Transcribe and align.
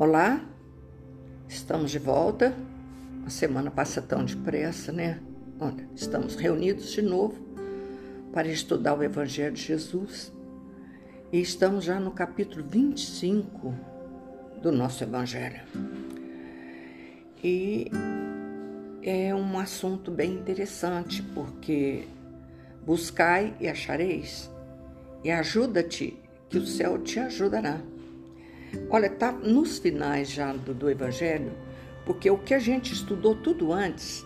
Olá, 0.00 0.40
estamos 1.48 1.90
de 1.90 1.98
volta. 1.98 2.54
A 3.26 3.30
semana 3.30 3.68
passa 3.68 4.00
tão 4.00 4.24
depressa, 4.24 4.92
né? 4.92 5.18
Olha, 5.58 5.88
estamos 5.92 6.36
reunidos 6.36 6.92
de 6.92 7.02
novo 7.02 7.34
para 8.32 8.46
estudar 8.46 8.94
o 8.94 9.02
Evangelho 9.02 9.56
de 9.56 9.60
Jesus 9.60 10.32
e 11.32 11.40
estamos 11.40 11.84
já 11.84 11.98
no 11.98 12.12
capítulo 12.12 12.64
25 12.64 13.74
do 14.62 14.70
nosso 14.70 15.02
Evangelho. 15.02 15.62
E 17.42 17.90
é 19.02 19.34
um 19.34 19.58
assunto 19.58 20.12
bem 20.12 20.34
interessante 20.34 21.24
porque 21.34 22.06
buscai 22.86 23.52
e 23.58 23.66
achareis, 23.66 24.48
e 25.24 25.30
ajuda-te, 25.32 26.16
que 26.48 26.56
o 26.56 26.64
céu 26.64 27.02
te 27.02 27.18
ajudará. 27.18 27.80
Olha, 28.90 29.08
tá 29.08 29.32
nos 29.32 29.78
finais 29.78 30.30
já 30.30 30.52
do, 30.52 30.74
do 30.74 30.90
Evangelho, 30.90 31.52
porque 32.04 32.30
o 32.30 32.38
que 32.38 32.54
a 32.54 32.58
gente 32.58 32.92
estudou 32.92 33.34
tudo 33.34 33.72
antes 33.72 34.24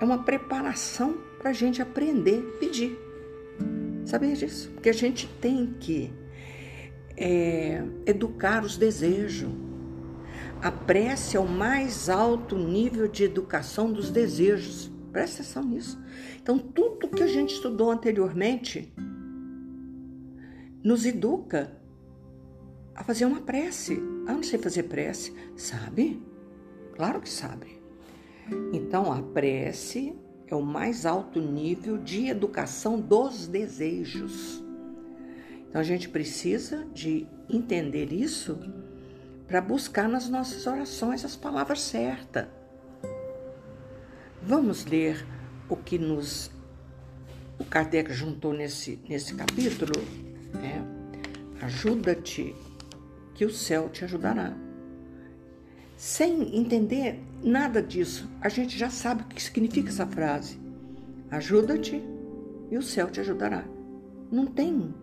é 0.00 0.04
uma 0.04 0.22
preparação 0.22 1.18
para 1.38 1.50
a 1.50 1.52
gente 1.52 1.80
aprender 1.80 2.38
a 2.38 2.58
pedir. 2.58 2.98
Sabia 4.04 4.34
disso? 4.34 4.70
Porque 4.70 4.88
a 4.88 4.94
gente 4.94 5.26
tem 5.40 5.74
que 5.80 6.12
é, 7.16 7.82
educar 8.04 8.64
os 8.64 8.76
desejos. 8.76 9.50
A 10.62 10.70
prece 10.70 11.36
é 11.36 11.40
o 11.40 11.48
mais 11.48 12.08
alto 12.08 12.56
nível 12.56 13.08
de 13.08 13.24
educação 13.24 13.92
dos 13.92 14.10
desejos. 14.10 14.90
Presta 15.12 15.42
atenção 15.42 15.64
nisso. 15.64 15.98
Então, 16.40 16.58
tudo 16.58 17.08
que 17.08 17.22
a 17.22 17.26
gente 17.26 17.54
estudou 17.54 17.90
anteriormente 17.90 18.92
nos 20.82 21.04
educa 21.04 21.75
a 22.96 23.04
fazer 23.04 23.24
uma 23.26 23.40
prece. 23.40 24.02
Ah, 24.26 24.32
não 24.32 24.42
sei 24.42 24.58
fazer 24.58 24.84
prece. 24.84 25.34
Sabe? 25.56 26.22
Claro 26.94 27.20
que 27.20 27.28
sabe. 27.28 27.80
Então, 28.72 29.12
a 29.12 29.22
prece 29.22 30.14
é 30.46 30.54
o 30.54 30.62
mais 30.62 31.04
alto 31.04 31.40
nível 31.40 31.98
de 31.98 32.28
educação 32.28 32.98
dos 32.98 33.46
desejos. 33.46 34.64
Então, 35.68 35.80
a 35.80 35.84
gente 35.84 36.08
precisa 36.08 36.86
de 36.94 37.26
entender 37.50 38.12
isso 38.12 38.58
para 39.46 39.60
buscar 39.60 40.08
nas 40.08 40.28
nossas 40.28 40.66
orações 40.66 41.24
as 41.24 41.36
palavras 41.36 41.80
certas. 41.82 42.46
Vamos 44.42 44.84
ler 44.84 45.26
o 45.68 45.76
que 45.76 45.98
nos 45.98 46.50
o 47.58 47.64
Kardec 47.64 48.12
juntou 48.12 48.52
nesse, 48.52 48.98
nesse 49.08 49.34
capítulo? 49.34 49.92
É, 50.62 50.96
Ajuda-te 51.64 52.54
que 53.36 53.44
o 53.44 53.50
céu 53.50 53.90
te 53.90 54.02
ajudará. 54.02 54.54
Sem 55.94 56.56
entender 56.56 57.22
nada 57.42 57.82
disso, 57.82 58.28
a 58.40 58.48
gente 58.48 58.76
já 58.76 58.88
sabe 58.88 59.22
o 59.22 59.26
que 59.26 59.42
significa 59.42 59.90
essa 59.90 60.06
frase. 60.06 60.58
Ajuda-te 61.30 62.02
e 62.70 62.78
o 62.78 62.82
céu 62.82 63.10
te 63.10 63.20
ajudará. 63.20 63.64
Não 64.32 64.46
tem 64.46 64.94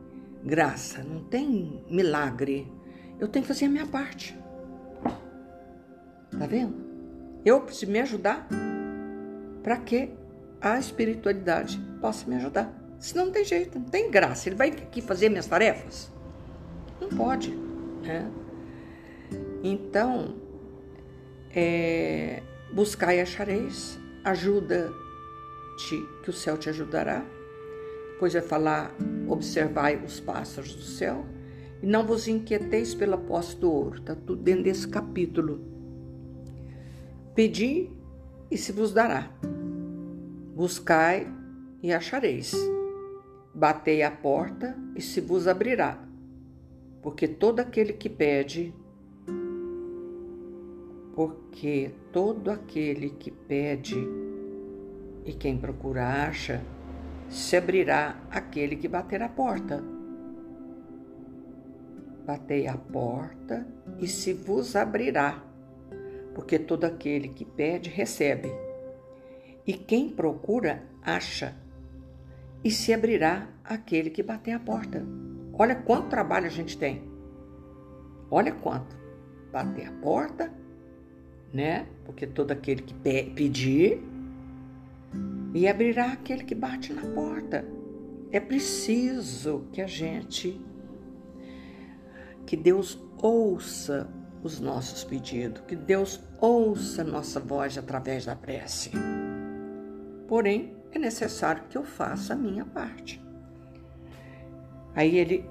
graça, 0.44 1.04
não 1.04 1.24
tem 1.24 1.86
milagre. 1.90 2.72
Eu 3.20 3.28
tenho 3.28 3.44
que 3.44 3.48
fazer 3.48 3.66
a 3.66 3.70
minha 3.70 3.86
parte. 3.86 4.38
Tá 6.38 6.48
vendo? 6.48 6.76
Eu 7.46 7.62
preciso 7.62 7.92
me 7.92 8.00
ajudar 8.00 8.48
para 9.62 9.78
que 9.78 10.10
a 10.60 10.80
espiritualidade 10.80 11.80
possa 12.02 12.28
me 12.28 12.36
ajudar. 12.36 12.74
Senão 12.98 13.26
não 13.26 13.32
tem 13.32 13.46
jeito, 13.46 13.78
não 13.78 13.86
tem 13.86 14.10
graça. 14.10 14.50
Ele 14.50 14.56
vai 14.56 14.70
aqui 14.70 15.02
fazer 15.02 15.30
minhas 15.30 15.46
tarefas? 15.46 16.12
Não 17.00 17.10
pode. 17.10 17.63
Né? 18.04 18.30
Então, 19.64 20.36
é, 21.56 22.44
buscar 22.72 23.16
e 23.16 23.22
achareis, 23.22 23.98
ajuda-te, 24.24 24.94
que 26.24 26.30
o 26.30 26.34
céu 26.34 26.58
te 26.58 26.70
ajudará. 26.70 27.26
Pois 28.20 28.34
vai 28.34 28.42
falar, 28.42 28.96
observai 29.28 29.96
os 30.04 30.20
pássaros 30.20 30.76
do 30.76 30.82
céu, 30.82 31.26
e 31.82 31.88
não 31.88 32.06
vos 32.06 32.28
inquieteis 32.28 32.94
pela 32.94 33.18
posse 33.18 33.58
do 33.58 33.72
ouro. 33.72 34.00
Está 34.00 34.16
tudo 34.16 34.42
dentro 34.42 34.64
desse 34.64 34.88
capítulo. 34.88 35.62
Pedi 37.36 37.90
e 38.52 38.58
se 38.58 38.72
vos 38.72 38.94
dará. 38.94 39.30
Buscai 40.56 41.28
e 41.82 41.92
achareis. 41.92 42.54
Batei 43.54 44.04
a 44.04 44.12
porta 44.12 44.78
e 44.96 45.02
se 45.02 45.20
vos 45.20 45.48
abrirá 45.48 46.13
porque 47.04 47.28
todo 47.28 47.60
aquele 47.60 47.92
que 47.92 48.10
pede, 48.10 48.74
porque 51.14 51.92
todo 52.14 52.50
aquele 52.50 53.10
que 53.10 53.30
pede 53.30 54.08
e 55.26 55.34
quem 55.34 55.58
procura 55.58 56.28
acha, 56.28 56.64
se 57.30 57.58
abrirá 57.58 58.24
aquele 58.32 58.78
que 58.78 58.88
bater 58.88 59.22
a 59.22 59.28
porta. 59.28 59.84
Batei 62.26 62.68
a 62.68 62.78
porta 62.78 63.68
e 64.00 64.08
se 64.08 64.32
vos 64.32 64.74
abrirá, 64.74 65.44
porque 66.34 66.58
todo 66.58 66.86
aquele 66.86 67.28
que 67.28 67.44
pede 67.44 67.90
recebe, 67.90 68.50
e 69.68 69.74
quem 69.74 70.08
procura 70.10 70.84
acha, 71.02 71.54
e 72.64 72.72
se 72.72 72.94
abrirá 72.94 73.50
aquele 73.62 74.10
que 74.10 74.24
bater 74.24 74.54
a 74.54 74.60
porta. 74.60 75.06
Olha 75.54 75.76
quanto 75.76 76.10
trabalho 76.10 76.48
a 76.48 76.50
gente 76.50 76.78
tem. 76.78 77.04
Olha 78.30 78.52
quanto. 78.52 78.96
Bater 79.52 79.88
a 79.88 79.92
porta, 79.92 80.52
né? 81.54 81.88
Porque 82.06 82.26
todo 82.26 82.52
aquele 82.52 82.82
que 82.82 82.94
pedir 83.36 84.04
e 85.54 85.68
abrirá 85.68 86.12
aquele 86.12 86.44
que 86.44 86.56
bate 86.56 86.92
na 86.92 87.04
porta. 87.14 87.64
É 88.32 88.40
preciso 88.40 89.68
que 89.72 89.80
a 89.80 89.86
gente, 89.86 90.60
que 92.48 92.58
Deus 92.58 93.00
ouça 93.22 94.10
os 94.42 94.60
nossos 94.60 95.04
pedidos, 95.04 95.62
que 95.68 95.76
Deus 95.76 96.20
ouça 96.42 97.04
nossa 97.04 97.40
voz 97.40 97.78
através 97.78 98.26
da 98.26 98.36
prece. 98.36 98.92
Porém, 100.28 100.76
é 100.92 100.98
necessário 100.98 101.64
que 101.70 101.78
eu 101.78 101.84
faça 101.84 102.34
a 102.34 102.36
minha 102.36 102.66
parte. 102.66 103.23
Aí 104.96 105.18
ele, 105.18 105.46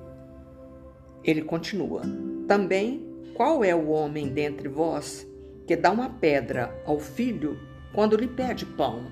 ele 1.24 1.42
continua: 1.42 2.02
Também, 2.46 3.06
qual 3.34 3.64
é 3.64 3.74
o 3.74 3.88
homem 3.88 4.28
dentre 4.28 4.68
vós 4.68 5.26
que 5.66 5.76
dá 5.76 5.90
uma 5.90 6.10
pedra 6.10 6.74
ao 6.84 6.98
filho 6.98 7.58
quando 7.94 8.16
lhe 8.16 8.28
pede 8.28 8.66
pão? 8.66 9.06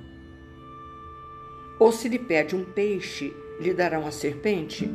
Ou 1.78 1.91
se 1.91 2.08
lhe 2.08 2.18
pede 2.18 2.54
um 2.54 2.64
peixe, 2.64 3.34
lhe 3.60 3.72
dará 3.72 3.98
uma 3.98 4.12
serpente? 4.12 4.91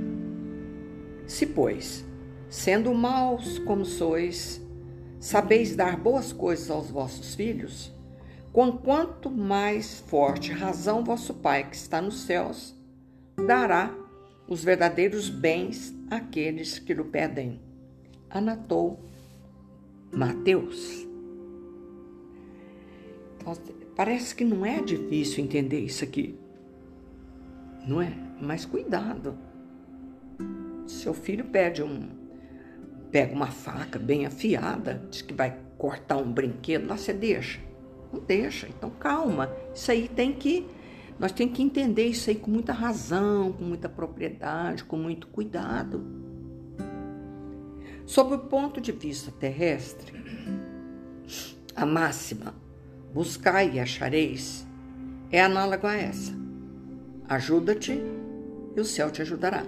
Se, 1.26 1.46
pois, 1.48 2.06
sendo 2.48 2.94
maus 2.94 3.58
como 3.60 3.84
sois, 3.84 4.62
sabeis 5.20 5.76
dar 5.76 5.98
boas 5.98 6.32
coisas 6.32 6.70
aos 6.70 6.92
vossos 6.92 7.34
filhos, 7.34 7.92
com 8.54 8.72
quanto 8.72 9.32
mais 9.32 10.00
forte 10.02 10.52
razão 10.52 11.04
vosso 11.04 11.34
Pai 11.34 11.68
que 11.70 11.76
está 11.76 12.02
nos 12.02 12.22
céus 12.22 12.76
dará 13.36 13.94
os 14.48 14.64
verdadeiros 14.64 15.30
bens 15.30 15.96
àqueles 16.10 16.80
que 16.80 16.94
lhe 16.94 17.04
pedem. 17.04 17.60
Anatou 18.30 19.00
Mateus. 20.12 21.06
Parece 23.96 24.36
que 24.36 24.44
não 24.44 24.66
é 24.66 24.82
difícil 24.82 25.44
entender 25.44 25.80
isso 25.80 26.04
aqui. 26.04 26.38
Não 27.88 28.02
é? 28.02 28.12
Mas 28.42 28.66
cuidado. 28.66 29.38
Seu 30.88 31.14
filho 31.14 31.46
pede 31.46 31.82
um 31.82 32.10
pega 33.12 33.34
uma 33.34 33.48
faca 33.48 33.98
bem 33.98 34.26
afiada, 34.26 35.02
diz 35.10 35.22
que 35.22 35.34
vai 35.34 35.58
cortar 35.78 36.18
um 36.18 36.30
brinquedo, 36.30 36.88
lá 36.88 36.98
você 36.98 37.14
deixa. 37.14 37.62
Não 38.12 38.20
deixa. 38.20 38.68
Então 38.68 38.90
calma. 38.90 39.50
Isso 39.74 39.90
aí 39.90 40.10
tem 40.10 40.34
que 40.34 40.68
nós 41.18 41.32
temos 41.32 41.56
que 41.56 41.64
entender 41.64 42.08
isso 42.08 42.30
aí 42.30 42.36
com 42.36 42.52
muita 42.52 42.74
razão, 42.74 43.54
com 43.54 43.64
muita 43.64 43.88
propriedade, 43.88 44.84
com 44.84 44.98
muito 44.98 45.28
cuidado. 45.28 46.06
Sob 48.06 48.36
o 48.36 48.40
ponto 48.40 48.82
de 48.82 48.92
vista 48.92 49.32
terrestre, 49.32 50.14
a 51.76 51.86
máxima 51.86 52.54
buscai 53.14 53.72
e 53.74 53.80
achareis 53.80 54.68
é 55.32 55.42
análoga 55.42 55.90
a 55.90 55.96
essa. 55.96 56.34
Ajuda-te 57.28 58.00
e 58.76 58.80
o 58.80 58.86
céu 58.86 59.10
te 59.10 59.22
ajudará. 59.22 59.64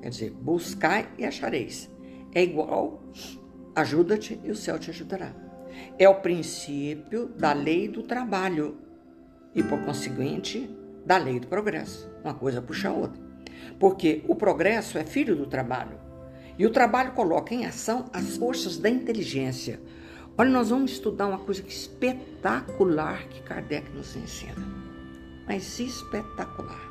Quer 0.00 0.08
dizer, 0.08 0.30
buscai 0.30 1.08
e 1.18 1.24
achareis. 1.24 1.90
É 2.32 2.42
igual, 2.42 3.02
ajuda-te 3.74 4.40
e 4.44 4.50
o 4.50 4.56
céu 4.56 4.78
te 4.78 4.90
ajudará. 4.90 5.32
É 5.98 6.08
o 6.08 6.20
princípio 6.20 7.26
da 7.26 7.52
lei 7.52 7.88
do 7.88 8.02
trabalho 8.02 8.76
e, 9.54 9.62
por 9.62 9.84
conseguinte, 9.84 10.68
da 11.04 11.16
lei 11.16 11.38
do 11.38 11.46
progresso. 11.46 12.10
Uma 12.22 12.34
coisa 12.34 12.62
puxa 12.62 12.88
a 12.88 12.92
outra. 12.92 13.20
Porque 13.78 14.24
o 14.28 14.34
progresso 14.34 14.98
é 14.98 15.04
filho 15.04 15.36
do 15.36 15.46
trabalho. 15.46 15.98
E 16.58 16.66
o 16.66 16.70
trabalho 16.70 17.12
coloca 17.12 17.54
em 17.54 17.66
ação 17.66 18.06
as 18.12 18.36
forças 18.36 18.78
da 18.78 18.88
inteligência. 18.88 19.80
Olha, 20.36 20.50
nós 20.50 20.70
vamos 20.70 20.92
estudar 20.92 21.26
uma 21.26 21.38
coisa 21.38 21.62
espetacular 21.66 23.28
que 23.28 23.42
Kardec 23.42 23.90
nos 23.92 24.16
ensina. 24.16 24.54
Mas 25.46 25.78
espetacular. 25.78 26.90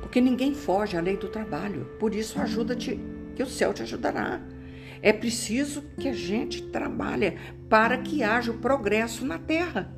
Porque 0.00 0.20
ninguém 0.20 0.54
foge 0.54 0.96
à 0.96 1.00
lei 1.00 1.16
do 1.16 1.28
trabalho. 1.28 1.86
Por 1.98 2.14
isso, 2.14 2.40
ajuda-te, 2.40 3.00
que 3.34 3.42
o 3.42 3.46
céu 3.46 3.72
te 3.72 3.82
ajudará. 3.82 4.40
É 5.02 5.12
preciso 5.12 5.82
que 5.98 6.08
a 6.08 6.12
gente 6.12 6.62
trabalhe 6.68 7.38
para 7.68 7.98
que 7.98 8.22
haja 8.22 8.50
o 8.50 8.58
progresso 8.58 9.24
na 9.24 9.38
terra. 9.38 9.94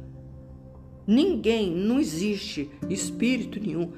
Ninguém, 1.07 1.71
não 1.71 2.01
existe 2.01 2.69
espírito 2.91 3.61
nenhum, 3.61 3.93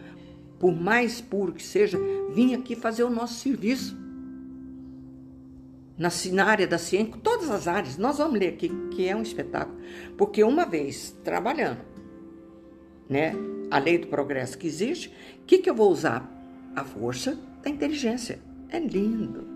por 0.59 0.75
mais 0.75 1.21
puro 1.21 1.53
que 1.53 1.63
seja, 1.63 1.99
vir 2.31 2.55
aqui 2.55 2.77
fazer 2.77 3.05
o 3.05 3.11
nosso 3.11 3.35
serviço. 3.35 3.97
Na, 5.97 6.11
na 6.33 6.45
área 6.45 6.67
da 6.67 6.79
ciência, 6.79 7.15
todas 7.23 7.51
as 7.51 7.67
áreas, 7.67 7.97
nós 7.97 8.19
vamos 8.19 8.39
ler 8.39 8.49
aqui 8.49 8.71
que 8.91 9.09
é 9.09 9.17
um 9.17 9.23
espetáculo. 9.23 9.79
Porque 10.17 10.45
uma 10.45 10.67
vez 10.67 11.17
trabalhando, 11.25 11.81
né, 13.09 13.33
a 13.71 13.79
lei 13.79 13.99
do 13.99 14.07
progresso 14.09 14.59
que 14.59 14.67
existe, 14.67 15.09
o 15.43 15.47
que, 15.47 15.59
que 15.59 15.71
eu 15.71 15.75
vou 15.75 15.91
usar? 15.91 16.31
A 16.77 16.85
força 16.85 17.39
da 17.63 17.71
inteligência. 17.71 18.39
É 18.69 18.79
lindo. 18.79 19.49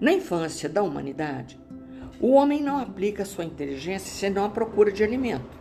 Na 0.00 0.12
infância 0.12 0.66
da 0.66 0.82
humanidade, 0.82 1.60
o 2.18 2.30
homem 2.30 2.62
não 2.62 2.78
aplica 2.78 3.24
sua 3.24 3.44
inteligência 3.44 4.10
senão 4.10 4.46
a 4.46 4.50
procura 4.50 4.90
de 4.90 5.04
alimento 5.04 5.57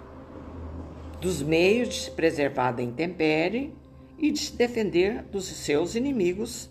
dos 1.21 1.41
meios 1.41 1.89
de 1.89 1.95
se 1.95 2.11
preservar 2.11 2.71
da 2.71 2.83
intempérie 2.83 3.73
e 4.17 4.31
de 4.31 4.39
se 4.39 4.55
defender 4.55 5.23
dos 5.23 5.45
seus 5.45 5.95
inimigos, 5.95 6.69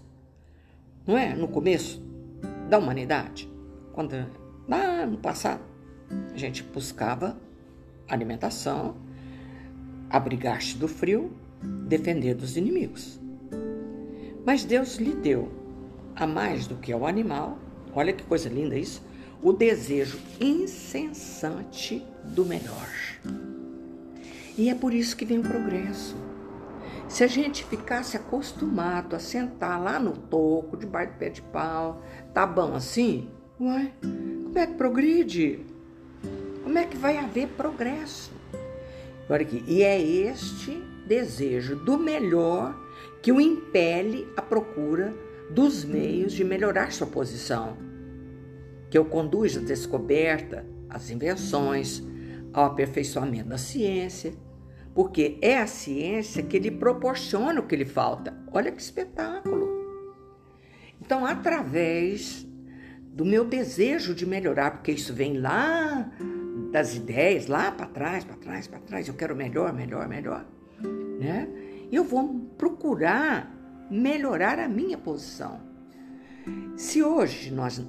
não 1.07 1.17
é? 1.17 1.35
No 1.35 1.49
começo 1.49 2.03
da 2.69 2.79
humanidade, 2.79 3.49
quando 3.93 4.15
lá 4.69 5.07
no 5.07 5.19
passado 5.19 5.63
a 6.33 6.37
gente 6.37 6.63
buscava 6.63 7.39
alimentação, 8.09 8.97
abrigar-se 10.09 10.77
do 10.77 10.87
frio, 10.87 11.33
defender 11.89 12.35
dos 12.35 12.57
inimigos. 12.57 13.21
Mas 14.45 14.65
Deus 14.65 14.97
lhe 14.97 15.13
deu, 15.13 15.51
a 16.15 16.27
mais 16.27 16.67
do 16.67 16.77
que 16.77 16.93
ao 16.93 17.07
animal, 17.07 17.59
olha 17.93 18.13
que 18.13 18.23
coisa 18.25 18.49
linda 18.49 18.79
isso, 18.79 19.03
o 19.43 19.53
desejo 19.53 20.19
incessante 20.41 22.05
do 22.25 22.45
melhor. 22.45 22.89
E 24.57 24.71
é 24.71 24.75
por 24.75 24.95
isso 24.95 25.17
que 25.17 25.25
vem 25.25 25.39
o 25.39 25.43
progresso. 25.43 26.17
Se 27.09 27.23
a 27.23 27.27
gente 27.27 27.65
ficasse 27.65 28.17
acostumado 28.17 29.15
a 29.15 29.19
sentar 29.19 29.81
lá 29.81 29.99
no 29.99 30.13
toco, 30.13 30.77
debaixo 30.77 31.13
do 31.13 31.19
pé 31.19 31.29
de 31.29 31.43
pau, 31.43 32.03
tá 32.35 32.47
bom 32.47 32.75
assim? 32.75 33.29
Ué, 33.61 33.93
como 34.01 34.59
é 34.59 34.67
que 34.67 34.75
progride? 34.75 35.61
Como 36.63 36.77
é 36.77 36.85
que 36.85 36.97
vai 36.97 37.17
haver 37.17 37.49
progresso? 37.49 38.33
Olha 39.29 39.43
aqui, 39.43 39.63
e 39.67 39.83
é 39.83 40.01
este 40.01 40.83
desejo 41.07 41.77
do 41.77 41.99
melhor 41.99 42.75
que 43.23 43.31
o 43.31 43.41
impele 43.41 44.27
à 44.37 44.43
procura 44.43 45.15
dos 45.51 45.85
meios 45.85 46.33
de 46.33 46.43
melhorar 46.43 46.93
sua 46.93 47.07
posição, 47.07 47.77
que 48.91 48.99
o 48.99 49.05
conduz 49.05 49.57
à 49.57 49.61
descoberta, 49.61 50.67
às 50.89 51.11
invenções, 51.11 52.03
ao 52.53 52.65
aperfeiçoamento 52.65 53.49
da 53.49 53.59
ciência, 53.59 54.33
porque 54.97 55.37
é 55.43 55.59
a 55.59 55.67
ciência 55.67 56.43
que 56.43 56.59
lhe 56.59 56.71
proporciona 56.71 57.61
o 57.61 57.67
que 57.67 57.77
lhe 57.77 57.85
falta. 57.85 58.35
Olha 58.51 58.73
que 58.73 58.81
espetáculo! 58.81 59.69
Então, 60.99 61.27
através 61.27 62.47
do 63.13 63.23
meu 63.23 63.45
desejo 63.45 64.15
de 64.15 64.25
melhorar, 64.25 64.71
porque 64.71 64.93
isso 64.93 65.13
vem 65.13 65.39
lá 65.39 66.11
das 66.73 66.97
ideias, 66.97 67.47
lá 67.47 67.71
para 67.71 67.85
trás, 67.85 68.25
para 68.25 68.37
trás, 68.37 68.67
para 68.67 68.81
trás, 68.81 69.07
eu 69.07 69.13
quero 69.13 69.37
melhor, 69.37 69.71
melhor, 69.75 70.09
melhor, 70.09 70.47
né? 71.21 71.47
Eu 71.93 72.03
vou 72.03 72.49
procurar 72.57 73.55
melhorar 73.91 74.59
a 74.59 74.67
minha 74.67 74.97
posição. 74.97 75.61
Se 76.75 77.03
hoje 77.03 77.51
nós 77.53 77.83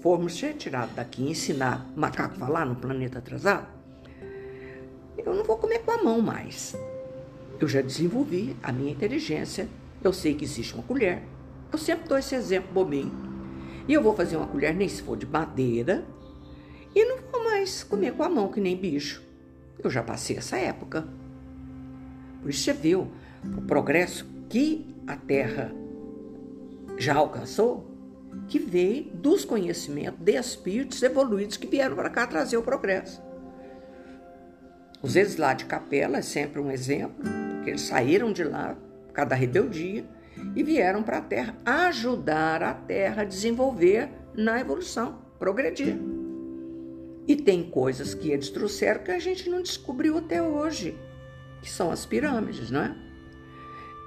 formos 0.00 0.40
retirados 0.40 0.96
daqui 0.96 1.22
e 1.22 1.30
ensinar 1.30 1.92
macaco 1.94 2.34
a 2.34 2.38
falar 2.38 2.66
no 2.66 2.74
planeta 2.74 3.20
atrasado, 3.20 3.83
eu 5.18 5.34
não 5.34 5.44
vou 5.44 5.56
comer 5.56 5.80
com 5.80 5.90
a 5.90 6.02
mão 6.02 6.20
mais. 6.20 6.76
Eu 7.60 7.68
já 7.68 7.80
desenvolvi 7.80 8.56
a 8.62 8.72
minha 8.72 8.92
inteligência, 8.92 9.68
eu 10.02 10.12
sei 10.12 10.34
que 10.34 10.44
existe 10.44 10.74
uma 10.74 10.82
colher. 10.82 11.22
Eu 11.72 11.78
sempre 11.78 12.08
dou 12.08 12.18
esse 12.18 12.34
exemplo 12.34 12.72
bobinho. 12.72 13.12
E 13.86 13.92
eu 13.92 14.02
vou 14.02 14.14
fazer 14.14 14.36
uma 14.36 14.46
colher, 14.46 14.74
nem 14.74 14.88
se 14.88 15.02
for 15.02 15.16
de 15.16 15.26
madeira, 15.26 16.04
e 16.94 17.04
não 17.04 17.18
vou 17.30 17.44
mais 17.44 17.82
comer 17.82 18.12
com 18.12 18.22
a 18.22 18.28
mão 18.28 18.48
que 18.48 18.60
nem 18.60 18.76
bicho. 18.76 19.22
Eu 19.82 19.90
já 19.90 20.02
passei 20.02 20.36
essa 20.36 20.56
época. 20.56 21.06
Por 22.40 22.50
isso 22.50 22.62
você 22.62 22.72
viu 22.72 23.08
o 23.56 23.62
progresso 23.62 24.26
que 24.48 24.94
a 25.06 25.16
Terra 25.16 25.72
já 26.96 27.14
alcançou, 27.14 27.90
que 28.48 28.58
veio 28.58 29.04
dos 29.14 29.44
conhecimentos 29.44 30.20
de 30.20 30.32
espíritos 30.32 31.02
evoluídos 31.02 31.56
que 31.56 31.66
vieram 31.66 31.96
para 31.96 32.10
cá 32.10 32.26
trazer 32.26 32.56
o 32.56 32.62
progresso. 32.62 33.22
Os 35.04 35.12
vezes 35.12 35.36
lá 35.36 35.52
de 35.52 35.66
Capela 35.66 36.16
é 36.16 36.22
sempre 36.22 36.58
um 36.58 36.70
exemplo, 36.70 37.22
porque 37.56 37.68
eles 37.68 37.82
saíram 37.82 38.32
de 38.32 38.42
lá 38.42 38.74
por 39.06 39.12
causa 39.12 39.28
da 39.28 39.36
rebeldia 39.36 40.02
e 40.56 40.62
vieram 40.62 41.02
para 41.02 41.18
a 41.18 41.20
Terra 41.20 41.54
ajudar 41.62 42.62
a 42.62 42.72
Terra 42.72 43.20
a 43.20 43.26
desenvolver 43.26 44.08
na 44.34 44.58
evolução, 44.58 45.18
progredir. 45.38 45.98
E 47.28 47.36
tem 47.36 47.68
coisas 47.68 48.14
que 48.14 48.30
eles 48.30 48.48
trouxeram 48.48 49.02
que 49.02 49.10
a 49.10 49.18
gente 49.18 49.50
não 49.50 49.60
descobriu 49.60 50.16
até 50.16 50.40
hoje, 50.40 50.98
que 51.60 51.70
são 51.70 51.90
as 51.90 52.06
pirâmides, 52.06 52.70
não 52.70 52.84
é? 52.84 52.96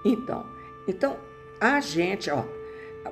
Então, 0.03 0.47
então 0.87 1.17
a 1.61 1.79
gente, 1.79 2.31
ó, 2.31 2.43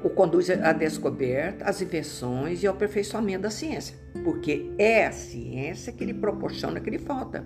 o 0.03 0.09
conduz 0.09 0.49
à 0.49 0.73
descoberta, 0.73 1.65
às 1.65 1.83
invenções 1.83 2.63
e 2.63 2.67
ao 2.67 2.73
aperfeiçoamento 2.73 3.43
da 3.43 3.51
ciência, 3.51 3.95
porque 4.23 4.71
é 4.79 5.05
a 5.05 5.11
ciência 5.11 5.93
que 5.93 6.03
lhe 6.03 6.15
proporciona 6.15 6.79
que 6.79 6.89
lhe 6.89 6.97
falta. 6.97 7.45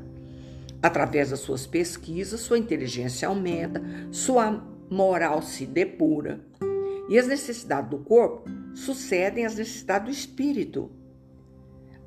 Através 0.81 1.31
das 1.31 1.41
suas 1.41 1.67
pesquisas, 1.67 2.39
sua 2.39 2.57
inteligência 2.57 3.27
aumenta, 3.27 3.81
sua 4.11 4.63
moral 4.89 5.41
se 5.41 5.65
depura. 5.65 6.39
E 7.09 7.17
as 7.17 7.27
necessidades 7.27 7.89
do 7.89 7.97
corpo 7.97 8.49
sucedem 8.73 9.45
às 9.45 9.55
necessidades 9.55 10.05
do 10.05 10.11
espírito. 10.11 10.91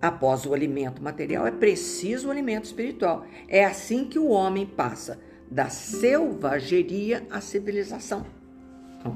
Após 0.01 0.47
o 0.47 0.55
alimento 0.55 1.03
material, 1.03 1.47
é 1.47 1.51
preciso 1.51 2.29
o 2.29 2.31
alimento 2.31 2.65
espiritual. 2.65 3.25
É 3.47 3.65
assim 3.65 4.05
que 4.05 4.19
o 4.19 4.29
homem 4.29 4.67
passa 4.67 5.21
da 5.51 5.69
selvageria 5.69 7.27
à 7.31 7.41
civilização. 7.41 8.25
Oh, 9.05 9.13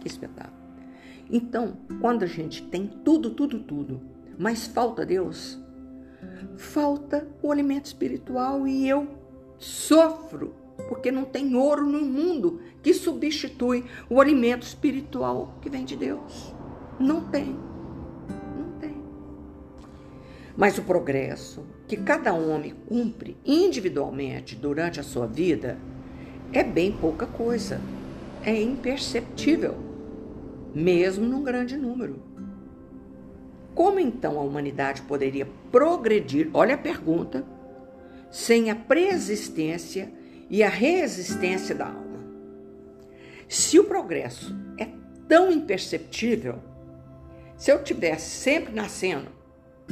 que 0.00 0.08
espetáculo. 0.08 0.56
Então, 1.30 1.78
quando 2.00 2.24
a 2.24 2.26
gente 2.26 2.62
tem 2.62 2.86
tudo, 2.86 3.30
tudo, 3.30 3.60
tudo, 3.60 4.00
mas 4.38 4.66
falta 4.66 5.06
Deus, 5.06 5.60
falta 6.56 7.28
o 7.42 7.52
alimento 7.52 7.86
espiritual 7.86 8.66
e 8.66 8.88
eu 8.88 9.06
sofro 9.58 10.54
porque 10.88 11.10
não 11.10 11.24
tem 11.24 11.54
ouro 11.54 11.84
no 11.84 12.00
mundo 12.04 12.60
que 12.82 12.94
substitui 12.94 13.84
o 14.08 14.20
alimento 14.20 14.62
espiritual 14.62 15.58
que 15.60 15.70
vem 15.70 15.84
de 15.84 15.96
Deus. 15.96 16.54
Não 16.98 17.22
tem. 17.22 17.56
Não 18.56 18.78
tem. 18.78 18.96
Mas 20.56 20.78
o 20.78 20.82
progresso 20.82 21.64
que 21.88 21.96
cada 21.96 22.32
homem 22.32 22.74
cumpre 22.88 23.36
individualmente 23.44 24.54
durante 24.54 25.00
a 25.00 25.02
sua 25.02 25.26
vida 25.26 25.78
é 26.52 26.62
bem 26.62 26.92
pouca 26.92 27.26
coisa. 27.26 27.80
É 28.42 28.62
imperceptível, 28.62 29.74
mesmo 30.74 31.26
num 31.26 31.42
grande 31.42 31.76
número. 31.76 32.25
Como 33.76 34.00
então 34.00 34.38
a 34.38 34.42
humanidade 34.42 35.02
poderia 35.02 35.46
progredir? 35.70 36.48
Olha 36.54 36.76
a 36.76 36.78
pergunta. 36.78 37.44
Sem 38.30 38.70
a 38.70 38.74
preexistência 38.74 40.10
e 40.48 40.62
a 40.62 40.68
resistência 40.70 41.74
da 41.74 41.88
alma. 41.88 42.24
Se 43.46 43.78
o 43.78 43.84
progresso 43.84 44.56
é 44.78 44.88
tão 45.28 45.52
imperceptível, 45.52 46.58
se 47.58 47.70
eu 47.70 47.84
tivesse 47.84 48.30
sempre 48.30 48.74
nascendo 48.74 49.28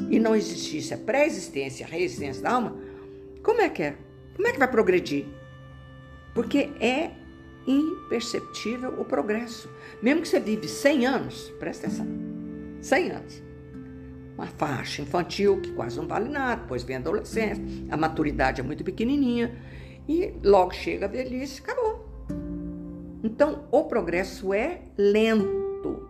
e 0.09 0.19
não 0.19 0.35
existisse 0.35 0.95
a 0.95 0.99
pré-existência, 0.99 1.85
a 1.85 1.89
resistência 1.89 2.43
da 2.43 2.53
alma, 2.53 2.75
como 3.43 3.61
é 3.61 3.69
que 3.69 3.83
é? 3.83 3.97
Como 4.35 4.49
é 4.49 4.53
que 4.53 4.59
vai 4.59 4.71
progredir? 4.71 5.27
Porque 6.35 6.71
é 6.81 7.11
imperceptível 7.67 8.99
o 8.99 9.05
progresso. 9.05 9.69
Mesmo 10.01 10.23
que 10.23 10.29
você 10.29 10.41
vive 10.41 10.69
100 10.69 11.07
anos, 11.07 11.53
presta 11.59 11.87
atenção, 11.87 12.07
100 12.81 13.11
anos, 13.11 13.45
uma 14.37 14.47
faixa 14.47 15.03
infantil 15.03 15.61
que 15.61 15.73
quase 15.73 15.97
não 15.97 16.07
vale 16.07 16.29
nada, 16.29 16.63
depois 16.63 16.83
vem 16.83 16.97
a 16.97 16.99
adolescência, 16.99 17.65
a 17.91 17.97
maturidade 17.97 18.61
é 18.61 18.65
muito 18.65 18.85
pequenininha 18.85 19.57
e 20.09 20.35
logo 20.43 20.73
chega 20.73 21.07
a 21.07 21.09
velhice, 21.09 21.63
acabou. 21.63 22.05
Então, 23.23 23.65
o 23.71 23.85
progresso 23.85 24.53
é 24.53 24.83
lento. 24.99 26.09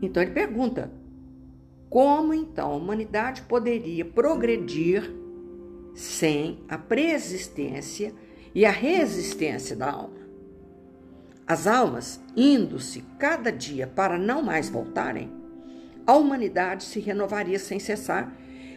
Então 0.00 0.22
ele 0.22 0.32
pergunta: 0.32 0.90
Como 1.90 2.32
então 2.32 2.72
a 2.72 2.76
humanidade 2.76 3.42
poderia 3.42 4.04
progredir 4.04 5.12
sem 5.94 6.60
a 6.68 6.78
preexistência 6.78 8.14
e 8.54 8.64
a 8.64 8.70
resistência 8.70 9.76
da 9.76 9.90
alma? 9.90 10.24
As 11.46 11.66
almas, 11.66 12.22
indo-se 12.34 13.02
cada 13.18 13.52
dia 13.52 13.86
para 13.86 14.16
não 14.16 14.42
mais 14.42 14.70
voltarem, 14.70 15.30
a 16.06 16.14
humanidade 16.14 16.84
se 16.84 17.00
renovaria 17.00 17.58
sem 17.58 17.78
cessar 17.78 18.32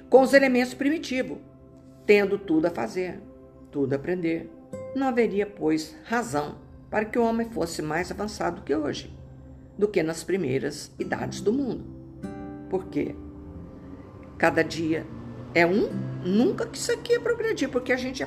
com 0.10 0.22
os 0.22 0.34
elementos 0.34 0.74
primitivos, 0.74 1.38
tendo 2.06 2.38
tudo 2.38 2.68
a 2.68 2.72
fazer, 2.72 3.20
tudo 3.72 3.94
a 3.94 3.96
aprender. 3.98 4.50
Não 4.96 5.08
haveria, 5.08 5.46
pois, 5.46 5.96
razão 6.04 6.58
para 6.90 7.06
que 7.06 7.20
o 7.20 7.24
homem 7.24 7.50
fosse 7.50 7.82
mais 7.82 8.12
avançado 8.12 8.62
que 8.62 8.74
hoje, 8.74 9.14
do 9.78 9.88
que 9.88 10.02
nas 10.02 10.24
primeiras 10.24 10.92
idades 10.98 11.42
do 11.42 11.52
mundo. 11.52 11.84
Por 12.70 12.86
quê? 12.88 13.16
Cada 14.38 14.64
dia 14.64 15.06
é 15.54 15.66
um, 15.66 15.90
nunca 16.24 16.66
que 16.66 16.78
isso 16.78 16.92
aqui 16.92 17.14
é 17.14 17.20
progredir, 17.20 17.70
porque 17.70 17.92
a 17.92 17.98
gente 17.98 18.24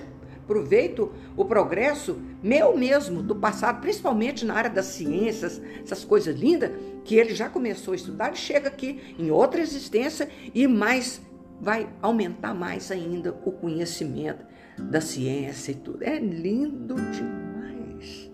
aproveita 0.51 1.09
o 1.37 1.45
progresso 1.45 2.21
meu 2.43 2.77
mesmo 2.77 3.23
do 3.23 3.37
passado, 3.37 3.81
principalmente 3.81 4.45
na 4.45 4.55
área 4.55 4.69
das 4.69 4.87
ciências, 4.87 5.63
essas 5.81 6.05
coisas 6.05 6.37
lindas, 6.37 6.73
que 7.05 7.15
ele 7.15 7.35
já 7.35 7.49
começou 7.49 7.93
a 7.93 7.97
estudar 7.97 8.33
e 8.33 8.37
chega 8.37 8.69
aqui 8.69 9.15
em 9.17 9.31
outra 9.31 9.61
existência 9.61 10.29
e 10.53 10.67
mais 10.67 11.23
vai 11.61 11.89
aumentar 12.03 12.55
mais 12.55 12.91
ainda 12.91 13.31
o 13.45 13.53
conhecimento 13.53 14.45
da 14.77 15.01
ciência 15.01 15.73
e 15.73 15.75
tudo. 15.75 16.03
É 16.03 16.19
lindo 16.19 16.95
demais. 16.95 18.31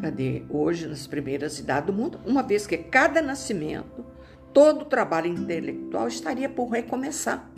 Cadê? 0.00 0.44
Hoje, 0.48 0.86
nas 0.86 1.06
primeiras 1.06 1.58
idades 1.58 1.86
do 1.86 1.92
mundo, 1.92 2.20
uma 2.24 2.42
vez 2.42 2.66
que 2.66 2.76
cada 2.76 3.20
nascimento, 3.20 4.04
todo 4.52 4.82
o 4.82 4.84
trabalho 4.84 5.26
intelectual 5.26 6.06
estaria 6.06 6.48
por 6.48 6.68
recomeçar. 6.68 7.50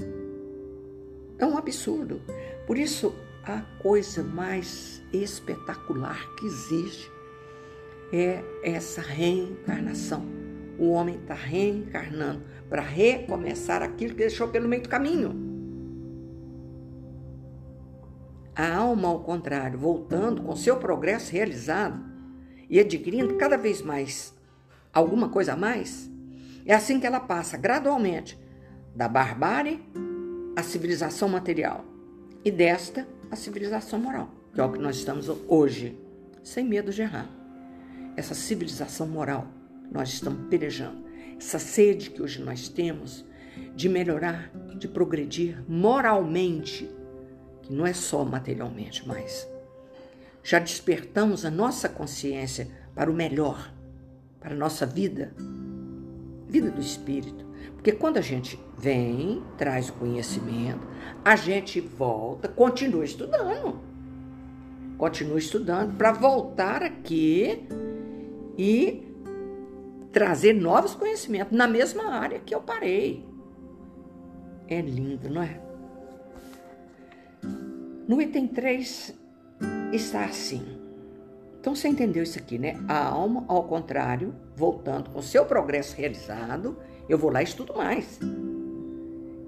É 1.38 1.47
um 1.47 1.59
absurdo. 1.59 2.23
Por 2.66 2.78
isso, 2.78 3.14
a 3.45 3.61
coisa 3.81 4.23
mais 4.23 5.02
espetacular 5.12 6.35
que 6.37 6.47
existe 6.47 7.11
é 8.12 8.42
essa 8.62 9.00
reencarnação. 9.00 10.25
O 10.78 10.90
homem 10.90 11.16
está 11.16 11.35
reencarnando 11.35 12.42
para 12.69 12.83
recomeçar 12.83 13.83
aquilo 13.83 14.12
que 14.12 14.21
deixou 14.21 14.49
pelo 14.49 14.69
meio 14.69 14.83
do 14.83 14.88
caminho. 14.88 15.50
A 18.54 18.76
alma, 18.76 19.09
ao 19.09 19.21
contrário, 19.21 19.78
voltando 19.78 20.42
com 20.42 20.54
seu 20.54 20.76
progresso 20.76 21.33
realizado 21.33 22.00
e 22.69 22.78
adquirindo 22.78 23.37
cada 23.37 23.57
vez 23.57 23.83
mais 23.83 24.35
alguma 24.92 25.31
coisa 25.31 25.54
a 25.54 25.57
mais, 25.57 26.11
é 26.64 26.75
assim 26.75 27.00
que 27.00 27.07
ela 27.07 27.21
passa 27.21 27.57
gradualmente 27.57 28.38
da 28.95 29.09
barbárie 29.09 29.83
à 30.54 30.62
civilização 30.62 31.28
material 31.28 31.92
e 32.45 32.51
desta 32.51 33.07
à 33.31 33.37
civilização 33.37 33.99
moral, 33.99 34.31
que 34.55 34.61
é 34.61 34.65
o 34.65 34.73
que 34.73 34.79
nós 34.79 34.97
estamos 34.97 35.29
hoje, 35.49 35.99
sem 36.43 36.65
medo 36.65 36.93
de 36.93 37.03
errar. 37.03 37.31
Essa 38.17 38.35
civilização 38.35 39.07
moral 39.07 39.47
nós 39.91 40.11
estamos 40.11 40.49
pelejando, 40.49 41.05
essa 41.39 41.59
sede 41.59 42.11
que 42.11 42.23
hoje 42.23 42.43
nós 42.43 42.69
temos 42.69 43.25
de 43.75 43.89
melhorar, 43.89 44.51
de 44.77 44.89
progredir 44.89 45.63
moralmente 45.69 46.89
que 47.63 47.73
não 47.73 47.87
é 47.87 47.93
só 47.93 48.25
materialmente, 48.25 49.07
mas 49.07 49.49
já 50.43 50.59
despertamos 50.59 51.45
a 51.45 51.51
nossa 51.51 51.89
consciência 51.89 52.69
para 52.95 53.11
o 53.11 53.15
melhor, 53.15 53.73
para 54.41 54.55
a 54.55 54.59
nossa 54.59 54.85
vida, 54.85 55.33
vida 56.53 56.71
do 56.71 56.81
espírito. 56.81 57.47
Porque 57.73 57.93
quando 57.93 58.19
a 58.19 58.21
gente 58.21 58.61
vem, 58.79 59.43
traz 59.57 59.89
o 59.89 59.95
conhecimento, 59.95 60.87
a 61.25 61.35
gente 61.35 61.81
volta, 61.81 62.47
continua 62.47 63.05
estudando. 63.05 63.81
Continua 64.99 65.39
estudando 65.39 65.97
para 65.97 66.13
voltar 66.13 66.83
aqui 66.83 67.67
e 68.57 69.03
trazer 70.13 70.53
novos 70.53 70.95
conhecimentos 70.95 71.57
na 71.57 71.67
mesma 71.67 72.13
área 72.13 72.39
que 72.39 72.55
eu 72.55 72.61
parei. 72.61 73.27
É 74.69 74.81
lindo, 74.81 75.31
não 75.31 75.43
é? 75.43 75.61
No 78.07 78.21
item 78.21 78.47
3 78.47 79.19
está 79.93 80.27
assim. 80.27 80.82
Então 81.62 81.76
você 81.76 81.87
entendeu 81.87 82.25
isso 82.25 82.37
aqui, 82.37 82.59
né? 82.59 82.76
A 82.88 83.07
alma, 83.07 83.45
ao 83.47 83.62
contrário, 83.62 84.35
voltando 84.57 85.11
com 85.11 85.21
o 85.21 85.23
seu 85.23 85.45
progresso 85.45 85.97
realizado, 85.97 86.76
eu 87.09 87.16
vou 87.16 87.31
lá 87.31 87.40
e 87.40 87.45
estudo 87.45 87.73
mais. 87.76 88.19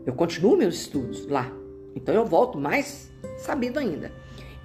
Eu 0.06 0.12
continuo 0.12 0.56
meus 0.56 0.76
estudos 0.76 1.26
lá. 1.26 1.50
Então 1.92 2.14
eu 2.14 2.24
volto 2.24 2.56
mais 2.56 3.10
sabido 3.36 3.80
ainda. 3.80 4.12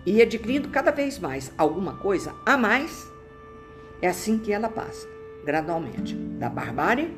E 0.05 0.21
adquirindo 0.21 0.69
cada 0.69 0.91
vez 0.91 1.17
mais 1.17 1.51
alguma 1.57 1.97
coisa 1.97 2.35
a 2.45 2.55
mais, 2.55 3.11
é 3.99 4.07
assim 4.07 4.37
que 4.37 4.53
ela 4.53 4.69
passa, 4.69 5.07
gradualmente, 5.43 6.13
da 6.13 6.49
barbárie 6.49 7.17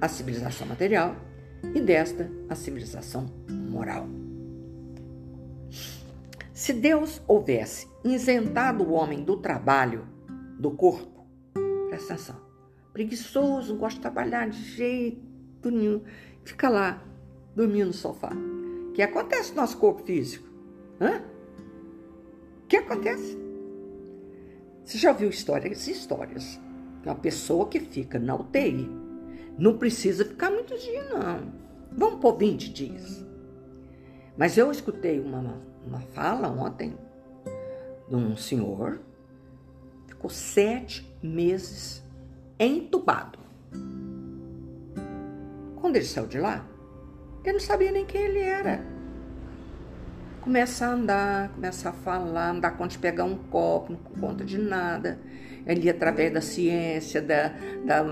à 0.00 0.08
civilização 0.08 0.66
material 0.66 1.14
e 1.72 1.80
desta 1.80 2.28
à 2.48 2.56
civilização 2.56 3.26
moral. 3.48 4.08
Se 6.52 6.72
Deus 6.72 7.22
houvesse 7.28 7.93
isentado 8.04 8.84
o 8.84 8.92
homem 8.92 9.24
do 9.24 9.36
trabalho 9.36 10.06
do 10.58 10.70
corpo, 10.70 11.26
presta 11.88 12.14
atenção, 12.14 12.36
preguiçoso, 12.92 13.72
não 13.72 13.80
gosta 13.80 13.96
de 13.96 14.02
trabalhar 14.02 14.48
de 14.48 14.62
jeito 14.62 15.70
nenhum, 15.70 16.02
fica 16.44 16.68
lá, 16.68 17.02
dormindo 17.56 17.86
no 17.86 17.92
sofá. 17.92 18.32
O 18.88 18.92
que 18.92 19.02
acontece 19.02 19.50
no 19.50 19.56
nosso 19.56 19.78
corpo 19.78 20.02
físico? 20.02 20.46
Hã? 21.00 21.22
O 22.62 22.66
que 22.68 22.76
acontece? 22.76 23.38
Você 24.84 24.98
já 24.98 25.10
ouviu 25.10 25.30
histórias 25.30 25.88
histórias? 25.88 26.60
Uma 27.04 27.14
pessoa 27.14 27.68
que 27.68 27.80
fica 27.80 28.18
na 28.18 28.34
UTI 28.34 28.88
não 29.58 29.78
precisa 29.78 30.24
ficar 30.24 30.50
muitos 30.50 30.82
dias, 30.82 31.08
não. 31.10 31.52
Vamos 31.92 32.20
por 32.20 32.36
20 32.36 32.72
dias. 32.72 33.24
Mas 34.36 34.58
eu 34.58 34.70
escutei 34.70 35.20
uma, 35.20 35.60
uma 35.86 36.00
fala 36.00 36.48
ontem 36.48 36.96
de 38.08 38.14
um 38.14 38.36
senhor, 38.36 39.00
ficou 40.06 40.30
sete 40.30 41.08
meses 41.22 42.02
entubado. 42.58 43.38
Quando 45.76 45.96
ele 45.96 46.04
saiu 46.04 46.26
de 46.26 46.38
lá, 46.38 46.66
ele 47.44 47.54
não 47.54 47.60
sabia 47.60 47.92
nem 47.92 48.06
quem 48.06 48.22
ele 48.22 48.40
era. 48.40 48.84
Começa 50.40 50.86
a 50.86 50.90
andar, 50.90 51.48
começa 51.50 51.88
a 51.88 51.92
falar, 51.92 52.52
não 52.52 52.60
dá 52.60 52.70
conta 52.70 52.90
de 52.90 52.98
pegar 52.98 53.24
um 53.24 53.36
copo, 53.36 53.92
não 53.92 53.98
conta 54.20 54.44
de 54.44 54.58
nada. 54.58 55.18
Ele, 55.66 55.88
através 55.88 56.32
da 56.32 56.40
ciência, 56.40 57.22
da, 57.22 57.48
da, 57.84 58.04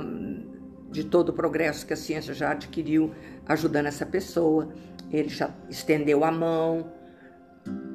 de 0.90 1.04
todo 1.04 1.28
o 1.28 1.32
progresso 1.32 1.86
que 1.86 1.92
a 1.92 1.96
ciência 1.96 2.32
já 2.32 2.52
adquiriu, 2.52 3.14
ajudando 3.46 3.86
essa 3.86 4.06
pessoa, 4.06 4.72
ele 5.10 5.28
já 5.28 5.50
estendeu 5.68 6.24
a 6.24 6.32
mão 6.32 6.90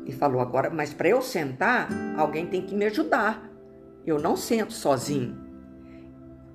e 0.08 0.12
falou: 0.14 0.40
agora, 0.40 0.70
mas 0.70 0.94
para 0.94 1.10
eu 1.10 1.22
sentar, 1.22 1.90
alguém 2.18 2.48
tem 2.48 2.62
que 2.62 2.74
me 2.74 2.86
ajudar. 2.86 3.52
Eu 4.06 4.18
não 4.20 4.38
sento 4.38 4.74
sozinho. 4.74 5.38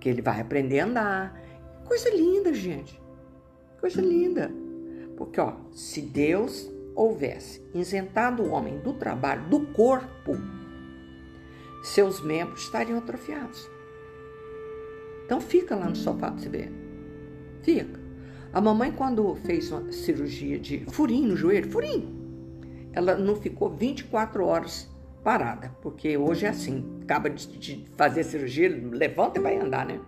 Que 0.00 0.08
ele 0.08 0.22
vai 0.22 0.40
aprender 0.40 0.80
a 0.80 0.86
andar. 0.86 1.40
Coisa 1.84 2.08
linda, 2.10 2.52
gente. 2.54 3.00
Coisa 3.78 4.00
linda. 4.00 4.50
Porque, 5.16 5.38
ó, 5.38 5.54
se 5.70 6.00
Deus 6.00 6.70
houvesse 6.94 7.62
isentado 7.74 8.42
o 8.42 8.50
homem 8.50 8.78
do 8.78 8.94
trabalho 8.94 9.48
do 9.48 9.66
corpo, 9.66 10.32
seus 11.82 12.20
membros 12.22 12.62
estariam 12.62 12.98
atrofiados. 12.98 13.70
Então 15.26 15.40
fica 15.40 15.76
lá 15.76 15.88
no 15.88 15.96
sofá 15.96 16.30
para 16.30 16.38
você 16.38 16.48
ver. 16.48 16.72
Fica. 17.62 18.00
A 18.52 18.60
mamãe, 18.60 18.92
quando 18.92 19.34
fez 19.36 19.70
uma 19.70 19.90
cirurgia 19.92 20.58
de 20.58 20.84
furinho 20.90 21.28
no 21.28 21.36
joelho, 21.36 21.70
furinho, 21.70 22.21
ela 22.92 23.16
não 23.16 23.36
ficou 23.36 23.70
24 23.70 24.44
horas 24.44 24.90
parada, 25.22 25.74
porque 25.80 26.16
hoje 26.16 26.46
é 26.46 26.48
assim, 26.48 27.00
acaba 27.02 27.30
de, 27.30 27.86
fazer 27.96 28.24
cirurgia, 28.24 28.68
levanta 28.92 29.38
e 29.38 29.42
vai 29.42 29.56
andar, 29.56 29.86
né? 29.86 30.00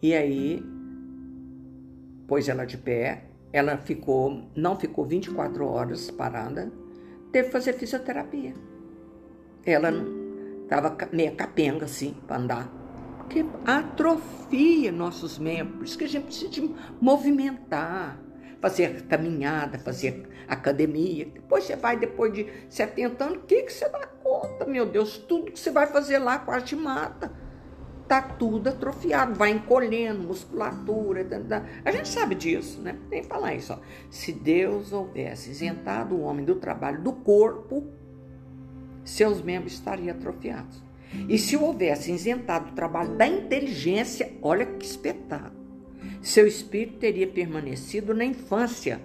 E 0.00 0.14
aí, 0.14 0.62
pôs 2.26 2.48
ela 2.48 2.64
de 2.64 2.78
pé, 2.78 3.24
ela 3.52 3.76
ficou, 3.78 4.48
não 4.54 4.78
ficou 4.78 5.04
24 5.04 5.66
horas 5.66 6.10
parada, 6.10 6.72
teve 7.32 7.46
que 7.46 7.52
fazer 7.52 7.72
fisioterapia. 7.72 8.54
Ela 9.66 9.90
estava 10.62 10.96
meio 11.12 11.34
capenga 11.34 11.84
assim 11.84 12.14
para 12.26 12.36
andar 12.36 12.78
porque 13.28 13.44
atrofia 13.66 14.90
nossos 14.90 15.38
membros, 15.38 15.94
que 15.94 16.04
a 16.04 16.08
gente 16.08 16.24
precisa 16.24 16.50
de 16.50 16.74
movimentar, 16.98 18.18
fazer 18.60 19.02
caminhada, 19.02 19.78
fazer 19.78 20.28
academia. 20.46 21.26
Depois 21.26 21.64
você 21.64 21.76
vai, 21.76 21.96
depois 21.96 22.32
de 22.32 22.46
70 22.68 23.24
anos, 23.24 23.38
o 23.38 23.40
que, 23.42 23.62
que 23.62 23.72
você 23.72 23.88
dá 23.88 24.06
conta, 24.06 24.64
meu 24.66 24.86
Deus? 24.86 25.18
Tudo 25.18 25.52
que 25.52 25.58
você 25.58 25.70
vai 25.70 25.86
fazer 25.86 26.18
lá 26.18 26.38
quase 26.38 26.66
te 26.66 26.76
mata. 26.76 27.32
tá 28.06 28.22
tudo 28.22 28.68
atrofiado, 28.68 29.34
vai 29.34 29.50
encolhendo, 29.50 30.22
musculatura. 30.22 31.24
Tá, 31.24 31.40
tá. 31.40 31.66
A 31.84 31.90
gente 31.90 32.08
sabe 32.08 32.34
disso, 32.34 32.80
né? 32.80 32.98
Nem 33.10 33.22
falar 33.22 33.54
isso. 33.54 33.72
Ó. 33.72 33.78
Se 34.10 34.32
Deus 34.32 34.92
houvesse 34.92 35.50
isentado 35.50 36.14
o 36.14 36.22
homem 36.22 36.44
do 36.44 36.54
trabalho 36.54 37.02
do 37.02 37.12
corpo, 37.12 37.86
seus 39.04 39.42
membros 39.42 39.74
estariam 39.74 40.16
atrofiados. 40.16 40.82
E 41.28 41.38
se 41.38 41.56
houvesse 41.56 42.12
isentado 42.12 42.70
o 42.70 42.74
trabalho 42.74 43.14
da 43.16 43.26
inteligência, 43.26 44.32
olha 44.42 44.66
que 44.66 44.84
espetáculo, 44.84 45.57
seu 46.28 46.46
espírito 46.46 46.98
teria 46.98 47.26
permanecido 47.26 48.12
na 48.12 48.24
infância, 48.24 49.00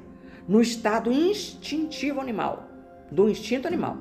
no 0.48 0.62
estado 0.62 1.12
instintivo 1.12 2.20
animal, 2.20 2.70
do 3.10 3.30
instinto 3.30 3.65
animal. 3.65 3.98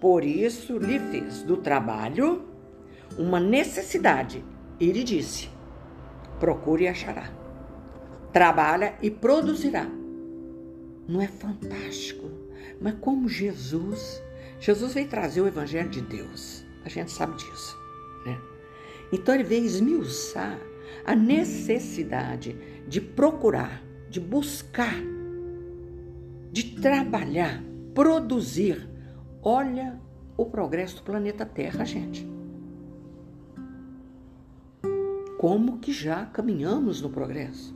Por 0.00 0.24
isso 0.24 0.78
lhe 0.78 0.98
fez 0.98 1.42
do 1.42 1.58
trabalho 1.58 2.48
uma 3.18 3.38
necessidade. 3.38 4.42
E 4.80 4.90
lhe 4.92 5.04
disse: 5.04 5.50
procure 6.40 6.84
e 6.84 6.88
achará. 6.88 7.30
Trabalha 8.32 8.94
e 9.02 9.10
produzirá. 9.10 9.86
Não 11.06 11.20
é 11.20 11.28
fantástico? 11.28 12.30
Mas 12.80 12.94
como 13.00 13.28
Jesus, 13.28 14.22
Jesus 14.58 14.94
veio 14.94 15.08
trazer 15.08 15.42
o 15.42 15.46
evangelho 15.46 15.88
de 15.88 16.00
Deus. 16.00 16.64
A 16.84 16.88
gente 16.88 17.10
sabe 17.10 17.36
disso, 17.36 17.76
né? 18.24 18.38
Então 19.12 19.34
ele 19.34 19.44
veio 19.44 19.64
esmiuçar 19.64 20.58
a 21.06 21.14
necessidade 21.14 22.58
de 22.88 23.00
procurar, 23.00 23.80
de 24.10 24.18
buscar, 24.18 24.96
de 26.50 26.74
trabalhar, 26.80 27.62
produzir. 27.94 28.88
Olha 29.40 30.00
o 30.36 30.46
progresso 30.46 30.96
do 30.96 31.02
planeta 31.04 31.46
Terra, 31.46 31.84
gente. 31.84 32.28
Como 35.38 35.78
que 35.78 35.92
já 35.92 36.26
caminhamos 36.26 37.00
no 37.00 37.08
progresso? 37.08 37.72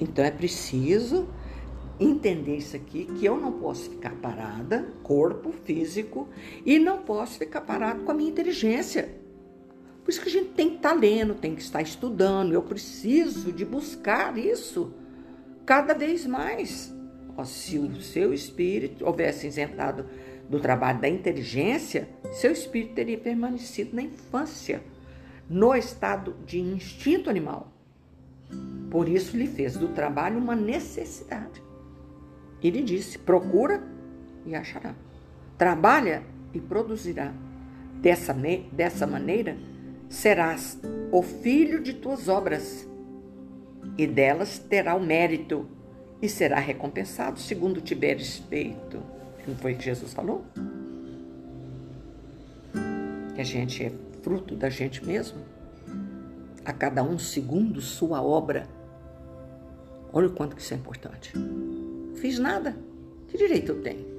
Então 0.00 0.24
é 0.24 0.30
preciso 0.30 1.28
entender 2.00 2.56
isso 2.56 2.74
aqui, 2.74 3.04
que 3.04 3.26
eu 3.26 3.38
não 3.38 3.52
posso 3.52 3.90
ficar 3.90 4.14
parada, 4.16 4.88
corpo 5.02 5.52
físico, 5.52 6.28
e 6.64 6.78
não 6.78 7.02
posso 7.02 7.38
ficar 7.38 7.62
parado 7.62 8.04
com 8.04 8.12
a 8.12 8.14
minha 8.14 8.30
inteligência. 8.30 9.25
Por 10.06 10.12
isso 10.12 10.22
que 10.22 10.28
a 10.28 10.32
gente 10.32 10.50
tem 10.50 10.70
que 10.70 10.76
estar 10.76 10.90
tá 10.90 10.94
lendo, 10.94 11.34
tem 11.34 11.52
que 11.52 11.60
estar 11.60 11.82
estudando. 11.82 12.52
Eu 12.52 12.62
preciso 12.62 13.50
de 13.50 13.64
buscar 13.64 14.38
isso 14.38 14.94
cada 15.66 15.94
vez 15.94 16.24
mais. 16.24 16.94
Se 17.44 17.76
o 17.76 18.00
seu 18.00 18.32
espírito 18.32 19.04
houvesse 19.04 19.48
isentado 19.48 20.06
do 20.48 20.60
trabalho 20.60 21.00
da 21.00 21.08
inteligência, 21.08 22.08
seu 22.34 22.52
espírito 22.52 22.94
teria 22.94 23.18
permanecido 23.18 23.96
na 23.96 24.02
infância, 24.02 24.80
no 25.50 25.74
estado 25.74 26.36
de 26.46 26.60
instinto 26.60 27.28
animal. 27.28 27.72
Por 28.88 29.08
isso 29.08 29.36
lhe 29.36 29.48
fez 29.48 29.76
do 29.76 29.88
trabalho 29.88 30.38
uma 30.38 30.54
necessidade. 30.54 31.60
E 32.62 32.70
lhe 32.70 32.84
disse: 32.84 33.18
procura 33.18 33.82
e 34.46 34.54
achará. 34.54 34.94
Trabalha 35.58 36.22
e 36.54 36.60
produzirá. 36.60 37.34
Dessa, 38.00 38.36
dessa 38.70 39.04
maneira, 39.04 39.56
serás 40.08 40.78
o 41.12 41.22
filho 41.22 41.82
de 41.82 41.94
tuas 41.94 42.28
obras, 42.28 42.86
e 43.96 44.06
delas 44.06 44.58
terá 44.58 44.94
o 44.94 45.00
mérito, 45.00 45.66
e 46.20 46.28
será 46.28 46.58
recompensado 46.58 47.38
segundo 47.38 47.80
tiveres 47.80 48.38
feito. 48.48 49.02
Não 49.46 49.54
foi 49.56 49.74
o 49.74 49.76
que 49.76 49.84
Jesus 49.84 50.12
falou? 50.12 50.44
Que 53.34 53.40
a 53.40 53.44
gente 53.44 53.84
é 53.84 53.92
fruto 54.22 54.56
da 54.56 54.68
gente 54.68 55.04
mesmo? 55.04 55.38
A 56.64 56.72
cada 56.72 57.02
um 57.02 57.18
segundo 57.18 57.80
sua 57.80 58.22
obra. 58.22 58.66
Olha 60.12 60.26
o 60.26 60.32
quanto 60.32 60.56
que 60.56 60.62
isso 60.62 60.74
é 60.74 60.76
importante. 60.76 61.32
Fiz 62.16 62.38
nada. 62.38 62.76
Que 63.28 63.36
direito 63.36 63.72
eu 63.72 63.82
tenho? 63.82 64.16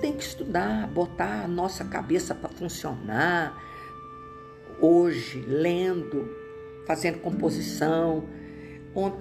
Tenho 0.00 0.16
que 0.16 0.24
estudar, 0.24 0.88
botar 0.88 1.44
a 1.44 1.48
nossa 1.48 1.84
cabeça 1.84 2.34
para 2.34 2.48
funcionar, 2.48 3.56
hoje, 4.80 5.40
lendo, 5.46 6.28
fazendo 6.86 7.20
composição. 7.20 8.24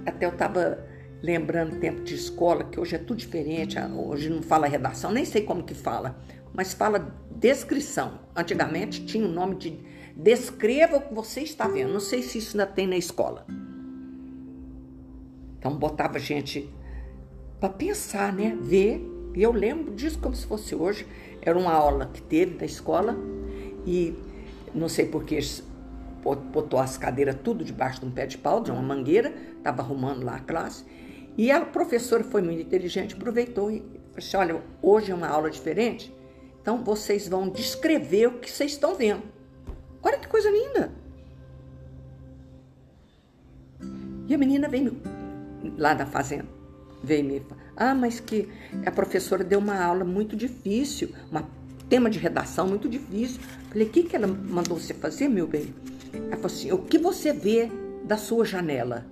Até 0.06 0.26
eu 0.26 0.32
estava 0.32 0.86
lembrando 1.22 1.80
tempo 1.80 2.02
de 2.02 2.16
escola, 2.16 2.64
que 2.66 2.80
hoje 2.80 2.96
é 2.96 3.00
tudo 3.00 3.18
diferente, 3.18 3.80
ah, 3.80 3.88
hoje 3.88 4.30
não 4.30 4.42
fala 4.42 4.68
redação, 4.68 5.12
nem 5.12 5.24
sei 5.24 5.44
como 5.44 5.64
que 5.64 5.74
fala, 5.74 6.20
mas 6.54 6.74
fala 6.74 7.16
descrição. 7.32 8.20
Antigamente 8.36 9.06
tinha 9.06 9.26
o 9.26 9.32
nome 9.32 9.56
de 9.56 9.80
descreva 10.16 10.98
o 10.98 11.02
que 11.02 11.14
você 11.14 11.42
está 11.42 11.68
vendo. 11.68 11.94
Não 11.94 12.00
sei 12.00 12.22
se 12.22 12.38
isso 12.38 12.60
ainda 12.60 12.72
tem 12.72 12.88
na 12.88 12.98
escola. 12.98 13.46
Então 15.58 15.76
botava 15.76 16.20
gente 16.20 16.70
para 17.60 17.70
pensar, 17.70 18.34
né? 18.34 18.58
Ver. 18.62 19.02
E 19.36 19.42
eu 19.42 19.52
lembro 19.52 19.96
disso 19.96 20.20
como 20.20 20.36
se 20.36 20.46
fosse 20.46 20.76
hoje. 20.76 21.08
Era 21.42 21.58
uma 21.58 21.74
aula 21.74 22.06
que 22.14 22.22
teve 22.22 22.56
da 22.58 22.66
escola 22.66 23.18
e 23.86 24.16
não 24.74 24.90
sei 24.90 25.06
porque 25.06 25.40
botou 26.52 26.80
as 26.80 26.98
cadeiras 26.98 27.36
tudo 27.44 27.64
debaixo 27.64 28.00
de 28.00 28.06
um 28.06 28.12
pé 28.12 28.26
de 28.26 28.38
pau, 28.38 28.62
de 28.62 28.72
uma 28.72 28.82
mangueira, 28.82 29.34
estava 29.58 29.82
arrumando 29.82 30.24
lá 30.24 30.36
a 30.36 30.40
classe. 30.40 30.86
E 31.38 31.52
a 31.52 31.62
professora 31.62 32.24
foi 32.24 32.42
muito 32.42 32.62
inteligente, 32.62 33.16
aproveitou 33.16 33.72
e 33.72 33.80
falou 33.80 34.18
assim: 34.18 34.38
olha, 34.38 34.62
hoje 34.82 35.12
é 35.12 35.16
uma 35.16 35.28
aula 35.28 35.50
diferente, 35.50 36.16
então 36.62 36.84
vocês 36.84 37.28
vão 37.28 37.50
descrever 37.50 38.28
o 38.28 38.40
que 38.40 38.50
vocês 38.50 38.72
estão 38.72 38.96
vendo. 38.96 39.24
Olha 40.02 40.18
que 40.18 40.28
coisa 40.28 40.50
linda! 40.50 40.92
E 44.28 44.34
a 44.34 44.38
menina 44.38 44.70
veio 44.70 45.02
lá 45.78 45.94
da 45.94 46.06
fazenda, 46.06 46.48
veio 47.04 47.26
me 47.26 47.40
falar, 47.42 47.62
ah, 47.76 47.96
mas 47.96 48.20
que 48.20 48.48
a 48.86 48.92
professora 48.92 49.44
deu 49.44 49.60
uma 49.60 49.84
aula 49.84 50.06
muito 50.06 50.36
difícil, 50.36 51.10
uma 51.30 51.48
tema 51.94 52.10
de 52.10 52.18
redação 52.18 52.66
muito 52.66 52.90
difícil. 52.90 53.40
Falei, 53.70 53.86
o 53.86 53.90
que, 53.92 54.02
que 54.02 54.16
ela 54.16 54.26
mandou 54.26 54.80
você 54.80 54.96
fazer, 54.96 55.28
meu 55.28 55.46
bem? 55.46 55.76
Ela 56.12 56.38
falou 56.38 56.48
assim, 56.48 56.72
o 56.72 56.80
que 56.80 56.98
você 56.98 57.32
vê 57.32 57.70
da 58.04 58.18
sua 58.18 58.44
janela? 58.44 59.06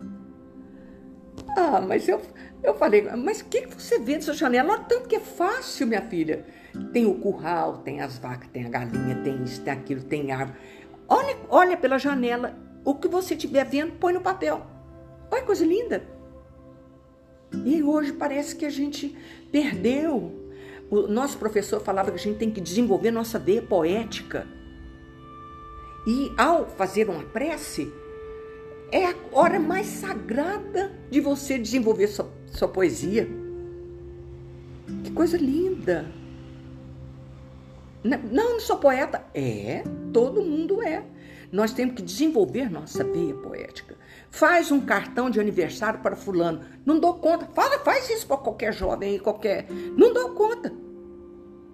Ah, 1.56 1.80
mas 1.80 2.10
eu, 2.10 2.20
eu 2.64 2.74
falei, 2.74 3.04
mas 3.16 3.42
o 3.42 3.46
que 3.46 3.68
você 3.68 4.00
vê 4.00 4.16
da 4.16 4.22
sua 4.22 4.34
janela? 4.34 4.80
Tanto 4.80 5.08
que 5.08 5.16
é 5.16 5.20
fácil, 5.20 5.86
minha 5.86 6.02
filha. 6.02 6.44
Tem 6.92 7.06
o 7.06 7.14
curral, 7.20 7.78
tem 7.84 8.02
as 8.02 8.18
vacas, 8.18 8.50
tem 8.52 8.66
a 8.66 8.70
galinha, 8.70 9.22
tem 9.24 9.44
isso, 9.44 9.62
tem 9.62 9.74
aquilo, 9.74 10.02
tem 10.02 10.32
árvore. 10.32 10.58
Olha, 11.08 11.38
olha 11.50 11.78
pela 11.78 12.00
janela. 12.00 12.58
O 12.84 12.96
que 12.96 13.08
você 13.08 13.36
estiver 13.36 13.64
vendo, 13.64 13.92
põe 14.00 14.12
no 14.12 14.22
papel. 14.22 14.66
Olha 15.30 15.42
que 15.42 15.46
coisa 15.46 15.64
linda. 15.64 16.04
E 17.64 17.84
hoje 17.84 18.12
parece 18.12 18.56
que 18.56 18.66
a 18.66 18.72
gente 18.72 19.16
perdeu 19.52 20.41
o 20.92 21.08
nosso 21.08 21.38
professor 21.38 21.80
falava 21.80 22.12
que 22.12 22.18
a 22.18 22.20
gente 22.20 22.38
tem 22.38 22.52
que 22.52 22.60
desenvolver 22.60 23.12
nossa 23.12 23.40
veia 23.40 23.62
poética. 23.62 24.46
E 26.06 26.34
ao 26.38 26.68
fazer 26.68 27.10
uma 27.10 27.24
prece, 27.24 27.92
é 28.92 29.06
a 29.06 29.16
hora 29.32 29.58
mais 29.58 29.88
sagrada 29.88 30.92
de 31.10 31.22
você 31.22 31.58
desenvolver 31.58 32.08
sua, 32.08 32.30
sua 32.48 32.68
poesia. 32.68 33.26
Que 35.06 35.12
coisa 35.12 35.38
linda! 35.38 36.12
Não, 38.04 38.18
não 38.24 38.60
sou 38.60 38.78
poeta. 38.78 39.24
É, 39.34 39.84
todo 40.12 40.42
mundo 40.42 40.82
é. 40.82 41.06
Nós 41.52 41.72
temos 41.72 41.96
que 41.96 42.02
desenvolver 42.02 42.70
nossa 42.70 43.04
veia 43.04 43.34
poética. 43.36 43.96
Faz 44.32 44.72
um 44.72 44.80
cartão 44.80 45.30
de 45.30 45.42
aniversário 45.42 46.00
para 46.00 46.16
fulano. 46.16 46.62
Não 46.86 46.98
dou 46.98 47.16
conta. 47.16 47.46
Fala, 47.54 47.78
faz 47.80 48.10
isso 48.10 48.26
para 48.26 48.38
qualquer 48.38 48.74
jovem, 48.74 49.20
qualquer. 49.20 49.68
Não 49.70 50.14
dou 50.14 50.30
conta. 50.30 50.74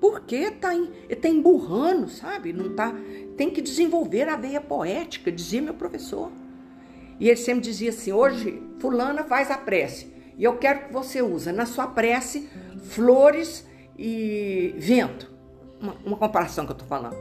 Porque 0.01 0.51
tá, 0.51 0.69
tá 1.21 1.29
emburrando, 1.29 2.09
sabe? 2.09 2.51
Não 2.51 2.75
tá. 2.75 2.93
Tem 3.37 3.51
que 3.51 3.61
desenvolver 3.61 4.27
a 4.27 4.35
veia 4.35 4.59
poética, 4.59 5.31
dizia 5.31 5.61
meu 5.61 5.75
professor. 5.75 6.31
E 7.19 7.27
ele 7.27 7.37
sempre 7.37 7.61
dizia 7.61 7.91
assim: 7.91 8.11
hoje, 8.11 8.61
fulana 8.79 9.23
faz 9.23 9.51
a 9.51 9.57
prece. 9.57 10.11
E 10.35 10.43
eu 10.43 10.57
quero 10.57 10.87
que 10.87 10.93
você 10.93 11.21
use 11.21 11.51
na 11.51 11.65
sua 11.67 11.87
prece 11.87 12.49
flores 12.89 13.67
e 13.97 14.73
vento. 14.77 15.31
Uma, 15.79 15.95
uma 16.03 16.17
comparação 16.17 16.65
que 16.65 16.71
eu 16.71 16.77
tô 16.77 16.85
falando. 16.85 17.17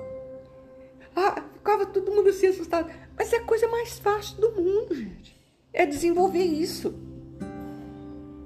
Ah, 1.15 1.43
ficava 1.55 1.87
todo 1.87 2.13
mundo 2.13 2.31
assim 2.31 2.47
assustado. 2.47 2.91
Mas 3.17 3.33
é 3.33 3.37
a 3.37 3.45
coisa 3.45 3.67
mais 3.69 3.99
fácil 3.99 4.41
do 4.41 4.53
mundo, 4.53 4.95
gente. 4.95 5.37
É 5.73 5.87
desenvolver 5.87 6.45
isso. 6.45 6.95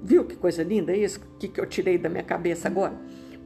Viu 0.01 0.25
que 0.25 0.35
coisa 0.35 0.63
linda 0.63 0.95
isso? 0.95 1.19
O 1.19 1.37
que, 1.37 1.47
que 1.47 1.59
eu 1.59 1.65
tirei 1.65 1.97
da 1.97 2.09
minha 2.09 2.23
cabeça 2.23 2.67
agora? 2.67 2.95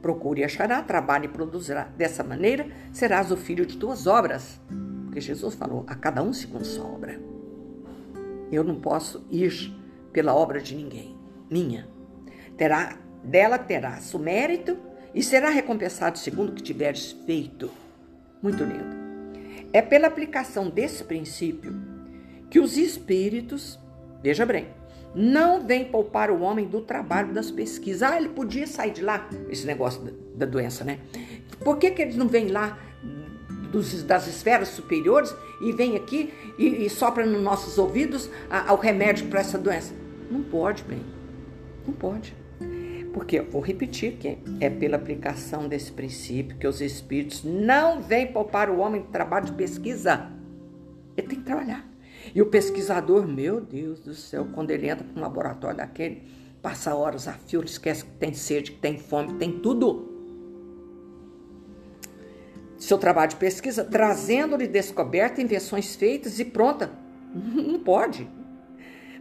Procure 0.00 0.44
achará, 0.44 0.82
trabalhe 0.82 1.26
e 1.26 1.28
produzirá. 1.28 1.84
Dessa 1.96 2.22
maneira, 2.22 2.66
serás 2.92 3.30
o 3.30 3.36
filho 3.36 3.66
de 3.66 3.76
tuas 3.76 4.06
obras. 4.06 4.60
Porque 5.04 5.20
Jesus 5.20 5.54
falou, 5.54 5.84
a 5.86 5.94
cada 5.94 6.22
um 6.22 6.32
segundo 6.32 6.64
sua 6.64 6.84
obra. 6.84 7.20
Eu 8.50 8.62
não 8.62 8.80
posso 8.80 9.26
ir 9.30 9.72
pela 10.12 10.34
obra 10.34 10.60
de 10.60 10.74
ninguém, 10.74 11.16
minha. 11.50 11.88
Terá, 12.56 12.96
dela 13.22 13.58
terás 13.58 14.14
o 14.14 14.18
mérito 14.18 14.78
e 15.14 15.22
será 15.22 15.50
recompensado 15.50 16.18
segundo 16.18 16.50
o 16.50 16.54
que 16.54 16.62
tiveres 16.62 17.12
feito. 17.26 17.70
Muito 18.42 18.62
lindo. 18.62 19.05
É 19.76 19.82
pela 19.82 20.06
aplicação 20.06 20.70
desse 20.70 21.04
princípio 21.04 21.70
que 22.48 22.58
os 22.58 22.78
espíritos, 22.78 23.78
veja 24.22 24.46
bem, 24.46 24.68
não 25.14 25.66
vêm 25.66 25.84
poupar 25.84 26.30
o 26.30 26.40
homem 26.40 26.66
do 26.66 26.80
trabalho 26.80 27.34
das 27.34 27.50
pesquisas. 27.50 28.02
Ah, 28.02 28.16
ele 28.16 28.30
podia 28.30 28.66
sair 28.66 28.92
de 28.92 29.02
lá, 29.02 29.28
esse 29.50 29.66
negócio 29.66 30.00
da, 30.34 30.46
doença, 30.46 30.82
né? 30.82 31.00
Por 31.62 31.76
que, 31.76 31.90
que 31.90 32.00
eles 32.00 32.16
não 32.16 32.26
vêm 32.26 32.48
lá 32.48 32.78
dos, 33.70 34.02
das 34.02 34.26
esferas 34.26 34.68
superiores 34.68 35.36
e 35.60 35.70
vêm 35.72 35.94
aqui 35.94 36.32
e, 36.58 36.86
e 36.86 36.88
sopram 36.88 37.26
nos 37.26 37.42
nossos 37.42 37.76
ouvidos 37.76 38.30
a, 38.48 38.70
ao 38.70 38.78
remédio 38.78 39.26
para 39.26 39.40
essa 39.40 39.58
doença? 39.58 39.92
Não 40.30 40.42
pode, 40.42 40.84
bem. 40.84 41.04
Não 41.86 41.92
pode. 41.92 42.34
Porque, 43.16 43.40
vou 43.40 43.62
repetir 43.62 44.18
que 44.18 44.36
é 44.60 44.68
pela 44.68 44.98
aplicação 44.98 45.66
desse 45.66 45.90
princípio 45.90 46.58
que 46.58 46.66
os 46.66 46.82
espíritos 46.82 47.42
não 47.42 48.02
vêm 48.02 48.30
poupar 48.30 48.68
o 48.68 48.78
homem 48.78 49.00
do 49.00 49.08
trabalho 49.08 49.46
de 49.46 49.52
pesquisa. 49.52 50.30
Ele 51.16 51.26
tem 51.26 51.38
que 51.38 51.44
trabalhar. 51.46 51.88
E 52.34 52.42
o 52.42 52.46
pesquisador, 52.50 53.26
meu 53.26 53.58
Deus 53.58 54.00
do 54.00 54.12
céu, 54.12 54.46
quando 54.52 54.70
ele 54.70 54.90
entra 54.90 55.02
para 55.02 55.18
um 55.18 55.22
laboratório 55.22 55.78
daquele, 55.78 56.24
passa 56.60 56.94
horas 56.94 57.26
a 57.26 57.32
fio, 57.32 57.60
ele 57.60 57.70
esquece 57.70 58.04
que 58.04 58.10
tem 58.10 58.34
sede, 58.34 58.72
que 58.72 58.80
tem 58.80 58.98
fome, 58.98 59.28
que 59.28 59.38
tem 59.38 59.60
tudo. 59.60 60.12
Seu 62.76 62.98
trabalho 62.98 63.30
de 63.30 63.36
pesquisa, 63.36 63.82
trazendo-lhe 63.82 64.68
descoberta, 64.68 65.40
invenções 65.40 65.96
feitas 65.96 66.38
e 66.38 66.44
pronta. 66.44 66.90
Não 67.34 67.78
pode. 67.78 68.28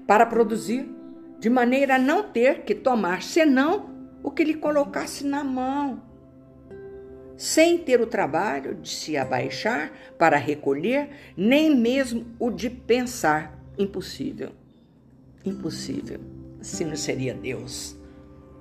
Para 0.05 0.25
produzir, 0.25 0.85
de 1.39 1.49
maneira 1.49 1.95
a 1.95 1.99
não 1.99 2.23
ter 2.23 2.61
que 2.61 2.73
tomar 2.73 3.21
senão 3.21 3.89
o 4.23 4.31
que 4.31 4.43
lhe 4.43 4.55
colocasse 4.55 5.25
na 5.25 5.43
mão 5.43 6.01
sem 7.37 7.77
ter 7.77 7.99
o 8.01 8.07
trabalho 8.07 8.75
de 8.75 8.89
se 8.89 9.17
abaixar 9.17 9.91
para 10.17 10.37
recolher, 10.37 11.09
nem 11.35 11.75
mesmo 11.75 12.25
o 12.39 12.49
de 12.49 12.69
pensar. 12.69 13.59
Impossível. 13.77 14.51
Impossível. 15.43 16.19
Assim 16.59 16.85
não 16.85 16.95
seria 16.95 17.33
Deus. 17.33 17.95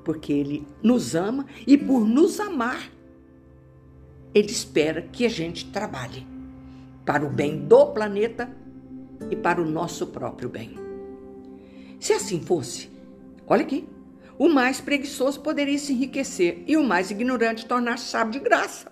Porque 0.05 0.33
Ele 0.33 0.67
nos 0.83 1.15
ama 1.15 1.47
e, 1.67 1.79
por 1.79 2.07
nos 2.07 2.41
amar, 2.41 2.91
Ele 4.35 4.51
espera 4.51 5.03
que 5.03 5.25
a 5.25 5.31
gente 5.31 5.71
trabalhe 5.71 6.27
para 7.07 7.25
o 7.25 7.31
bem 7.31 7.59
do 7.67 7.87
planeta 7.87 8.51
e 9.31 9.37
para 9.37 9.63
o 9.63 9.65
nosso 9.65 10.09
próprio 10.09 10.49
bem. 10.49 10.84
Se 12.05 12.13
assim 12.13 12.39
fosse, 12.39 12.91
olha 13.47 13.63
aqui, 13.63 13.89
o 14.39 14.47
mais 14.47 14.79
preguiçoso 14.79 15.41
poderia 15.41 15.79
se 15.79 15.95
enriquecer 15.95 16.63
e 16.67 16.77
o 16.77 16.85
mais 16.85 17.11
ignorante 17.11 17.65
tornar-se 17.65 18.11
sábio 18.11 18.35
de 18.35 18.41
graça. 18.41 18.91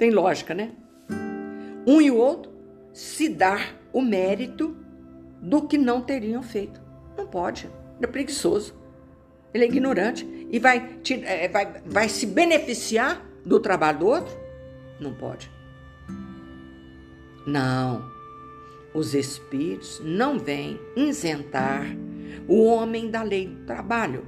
Tem 0.00 0.10
lógica, 0.10 0.52
né? 0.52 0.72
Um 1.86 2.00
e 2.00 2.10
o 2.10 2.16
outro 2.16 2.50
se 2.92 3.28
dar 3.28 3.80
o 3.92 4.02
mérito 4.02 4.76
do 5.40 5.68
que 5.68 5.78
não 5.78 6.00
teriam 6.00 6.42
feito. 6.42 6.82
Não 7.16 7.24
pode. 7.24 7.66
Ele 7.66 8.04
é 8.04 8.08
preguiçoso. 8.08 8.74
Ele 9.54 9.62
é 9.62 9.68
ignorante 9.68 10.26
e 10.50 10.58
vai, 10.58 10.96
te, 11.04 11.22
é, 11.24 11.46
vai, 11.46 11.82
vai 11.86 12.08
se 12.08 12.26
beneficiar 12.26 13.24
do 13.46 13.60
trabalho 13.60 14.00
do 14.00 14.06
outro? 14.08 14.36
Não 14.98 15.14
pode. 15.14 15.48
Não. 17.46 18.11
Os 18.94 19.14
espíritos 19.14 20.00
não 20.04 20.38
vêm 20.38 20.78
isentar 20.96 21.86
o 22.46 22.64
homem 22.64 23.10
da 23.10 23.22
lei 23.22 23.46
do 23.46 23.64
trabalho, 23.64 24.26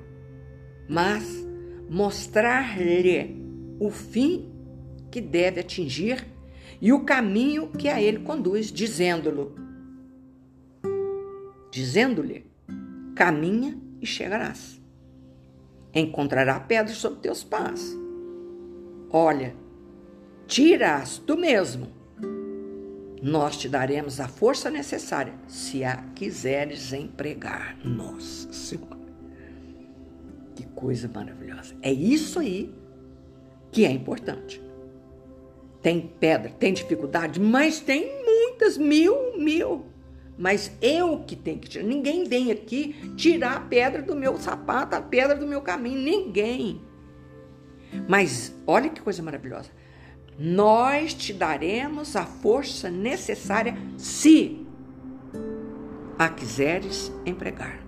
mas 0.88 1.46
mostrar-lhe 1.88 3.36
o 3.78 3.90
fim 3.90 4.50
que 5.10 5.20
deve 5.20 5.60
atingir 5.60 6.26
e 6.80 6.92
o 6.92 7.04
caminho 7.04 7.68
que 7.68 7.88
a 7.88 8.00
ele 8.00 8.20
conduz, 8.20 8.72
dizendo-lhe: 8.72 9.50
dizendo-lhe, 11.70 12.46
caminha 13.14 13.78
e 14.00 14.06
chegarás. 14.06 14.80
Encontrará 15.92 16.58
pedras 16.58 16.96
sobre 16.96 17.20
teus 17.20 17.44
pés. 17.44 17.96
Olha, 19.10 19.54
tirás 20.46 21.18
tu 21.18 21.36
mesmo 21.36 21.88
nós 23.24 23.56
te 23.56 23.70
daremos 23.70 24.20
a 24.20 24.28
força 24.28 24.70
necessária 24.70 25.32
se 25.48 25.82
a 25.82 25.96
quiseres 26.14 26.92
empregar. 26.92 27.74
Nossa 27.82 28.52
Senhora. 28.52 28.98
Que 30.54 30.66
coisa 30.66 31.08
maravilhosa. 31.08 31.74
É 31.80 31.90
isso 31.90 32.38
aí 32.38 32.70
que 33.72 33.86
é 33.86 33.90
importante. 33.90 34.62
Tem 35.80 36.02
pedra, 36.20 36.50
tem 36.50 36.74
dificuldade, 36.74 37.40
mas 37.40 37.80
tem 37.80 38.22
muitas, 38.22 38.76
mil, 38.76 39.38
mil. 39.38 39.86
Mas 40.36 40.70
eu 40.82 41.20
que 41.20 41.34
tenho 41.34 41.58
que 41.58 41.70
tirar. 41.70 41.84
Ninguém 41.86 42.24
vem 42.24 42.52
aqui 42.52 42.92
tirar 43.16 43.56
a 43.56 43.60
pedra 43.60 44.02
do 44.02 44.14
meu 44.14 44.36
sapato, 44.36 44.96
a 44.96 45.00
pedra 45.00 45.34
do 45.34 45.46
meu 45.46 45.62
caminho. 45.62 45.98
Ninguém. 45.98 46.82
Mas 48.06 48.54
olha 48.66 48.90
que 48.90 49.00
coisa 49.00 49.22
maravilhosa 49.22 49.70
nós 50.38 51.14
te 51.14 51.32
daremos 51.32 52.16
a 52.16 52.24
força 52.24 52.90
necessária 52.90 53.76
se 53.96 54.64
a 56.18 56.28
quiseres 56.28 57.12
empregar. 57.24 57.84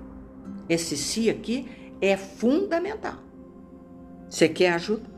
Esse 0.68 0.96
se 0.96 1.30
aqui 1.30 1.68
é 2.00 2.16
fundamental. 2.16 3.18
Você 4.28 4.48
quer 4.48 4.72
ajuda? 4.72 5.16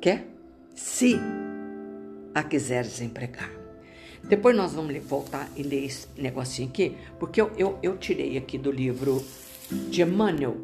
Quer? 0.00 0.26
Se 0.74 1.16
a 2.34 2.42
quiseres 2.42 3.00
empregar. 3.02 3.50
Depois 4.24 4.56
nós 4.56 4.72
vamos 4.72 4.96
voltar 5.04 5.50
e 5.56 5.62
ler 5.62 5.84
esse 5.84 6.06
negocinho 6.16 6.68
aqui, 6.68 6.96
porque 7.18 7.40
eu, 7.40 7.50
eu, 7.56 7.78
eu 7.82 7.98
tirei 7.98 8.36
aqui 8.38 8.56
do 8.56 8.70
livro 8.70 9.24
de 9.90 10.02
Emmanuel 10.02 10.56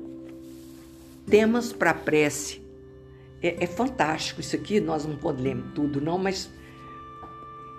Temas 1.29 1.73
para 1.73 1.93
Prece 1.93 2.66
é, 3.43 3.65
é, 3.65 3.67
fantástico 3.67 4.41
isso 4.41 4.57
aqui. 4.57 4.81
Nós 4.81 5.05
não 5.05 5.17
podemos 5.17 5.73
tudo, 5.75 6.01
não, 6.01 6.19
mas 6.19 6.51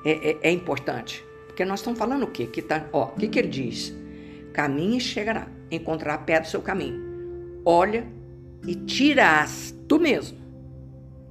é, 0.06 0.32
é, 0.32 0.40
é 0.44 0.52
importante. 0.52 1.26
Porque 1.46 1.66
nós 1.66 1.80
estamos 1.80 1.98
falando 1.98 2.24
o 2.24 2.28
quê? 2.28 2.46
Que 2.48 2.62
tá, 2.62 2.88
o 2.92 3.08
que, 3.08 3.28
que 3.28 3.40
ele 3.40 3.48
diz? 3.48 3.94
Caminhe 4.54 4.98
e 4.98 5.02
chegará, 5.02 5.48
encontrar 5.72 6.16
a 6.16 6.18
pé 6.20 6.40
do 6.40 6.48
seu 6.48 6.62
caminho. 6.62 7.62
Olha 7.66 8.08
e 8.66 8.76
tirás 8.76 9.76
tu 9.88 10.00
mesmo. 10.00 10.38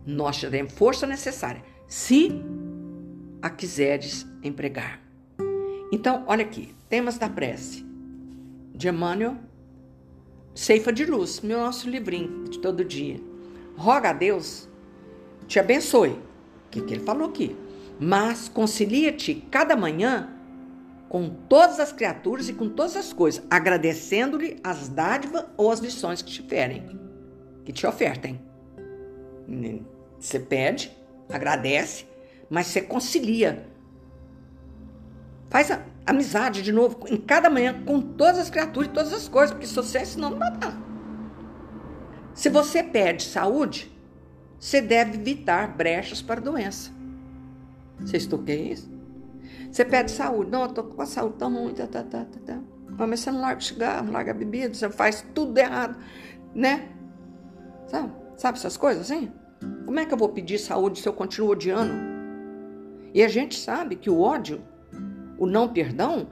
Nós 0.04 0.36
te 0.36 0.46
daremos 0.46 0.72
força 0.72 1.06
necessária, 1.06 1.62
se 1.88 2.30
a 3.42 3.50
quiseres 3.50 4.26
empregar. 4.42 5.00
Então, 5.92 6.24
olha 6.26 6.44
aqui, 6.44 6.74
temas 6.88 7.18
da 7.18 7.28
prece. 7.28 7.84
De 8.72 8.88
Emmanuel, 8.88 9.36
Ceifa 10.54 10.92
de 10.92 11.04
Luz, 11.04 11.40
meu 11.40 11.58
nosso 11.58 11.88
livrinho 11.88 12.44
de 12.44 12.58
todo 12.58 12.84
dia 12.84 13.18
roga 13.76 14.10
a 14.10 14.12
Deus, 14.12 14.68
te 15.46 15.58
abençoe. 15.58 16.10
O 16.10 16.70
que, 16.70 16.80
que 16.80 16.94
ele 16.94 17.04
falou 17.04 17.28
aqui? 17.28 17.56
Mas 17.98 18.48
concilia-te 18.48 19.34
cada 19.50 19.76
manhã 19.76 20.30
com 21.08 21.30
todas 21.30 21.78
as 21.78 21.92
criaturas 21.92 22.48
e 22.48 22.52
com 22.52 22.68
todas 22.68 22.96
as 22.96 23.12
coisas, 23.12 23.42
agradecendo-lhe 23.50 24.58
as 24.62 24.88
dádivas 24.88 25.44
ou 25.56 25.70
as 25.70 25.80
lições 25.80 26.20
que 26.20 26.30
te 26.30 26.42
ferem, 26.42 26.98
que 27.64 27.72
te 27.72 27.86
ofertem. 27.86 28.40
Você 30.18 30.40
pede, 30.40 30.90
agradece, 31.28 32.06
mas 32.50 32.66
você 32.66 32.82
concilia. 32.82 33.66
Faz 35.48 35.70
amizade 36.04 36.60
de 36.62 36.72
novo 36.72 36.98
em 37.08 37.16
cada 37.16 37.48
manhã 37.48 37.82
com 37.84 38.00
todas 38.00 38.38
as 38.38 38.50
criaturas 38.50 38.90
e 38.90 38.92
todas 38.92 39.12
as 39.12 39.28
coisas, 39.28 39.52
porque 39.52 39.66
se 39.66 39.74
você 39.74 40.04
senão 40.04 40.30
não 40.30 40.38
vai 40.38 40.56
dar. 40.56 40.85
Se 42.36 42.50
você 42.50 42.82
perde 42.82 43.22
saúde, 43.22 43.90
você 44.60 44.82
deve 44.82 45.14
evitar 45.14 45.74
brechas 45.74 46.20
para 46.20 46.38
doença. 46.38 46.92
Vocês 47.98 48.26
toquem 48.26 48.72
isso? 48.72 48.90
Você 49.72 49.86
perde 49.86 50.10
saúde. 50.10 50.50
Não, 50.50 50.64
eu 50.64 50.68
tô 50.68 50.84
com 50.84 51.00
a 51.00 51.06
saúde 51.06 51.36
tão 51.38 51.52
ruim. 51.52 51.72
Tá, 51.72 51.86
tá, 51.86 52.02
tá, 52.02 52.26
tá, 52.26 52.40
tá. 52.44 53.06
Mas 53.06 53.20
você 53.20 53.30
não 53.30 53.40
larga 53.40 53.60
o 53.60 53.64
cigarro, 53.64 54.04
não 54.04 54.12
larga 54.12 54.32
a 54.32 54.34
bebida, 54.34 54.74
você 54.74 54.90
faz 54.90 55.26
tudo 55.34 55.56
errado, 55.56 55.98
né? 56.54 56.90
Sabe? 57.88 58.12
Sabe 58.36 58.58
essas 58.58 58.76
coisas 58.76 59.10
assim? 59.10 59.32
Como 59.86 59.98
é 59.98 60.04
que 60.04 60.12
eu 60.12 60.18
vou 60.18 60.28
pedir 60.28 60.58
saúde 60.58 61.00
se 61.00 61.08
eu 61.08 61.14
continuo 61.14 61.50
odiando? 61.52 61.94
E 63.14 63.22
a 63.22 63.28
gente 63.28 63.58
sabe 63.58 63.96
que 63.96 64.10
o 64.10 64.20
ódio, 64.20 64.62
o 65.38 65.46
não 65.46 65.70
perdão, 65.70 66.28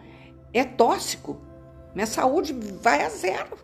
é 0.53 0.65
tóxico. 0.65 1.41
Minha 1.95 2.07
saúde 2.07 2.53
vai 2.53 3.03
a 3.03 3.09
zero. 3.09 3.57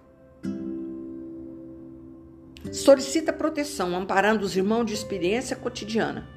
Solicita 2.72 3.32
proteção, 3.32 3.96
amparando 3.96 4.44
os 4.44 4.56
irmãos 4.56 4.84
de 4.84 4.92
experiência 4.92 5.56
cotidiana, 5.56 6.28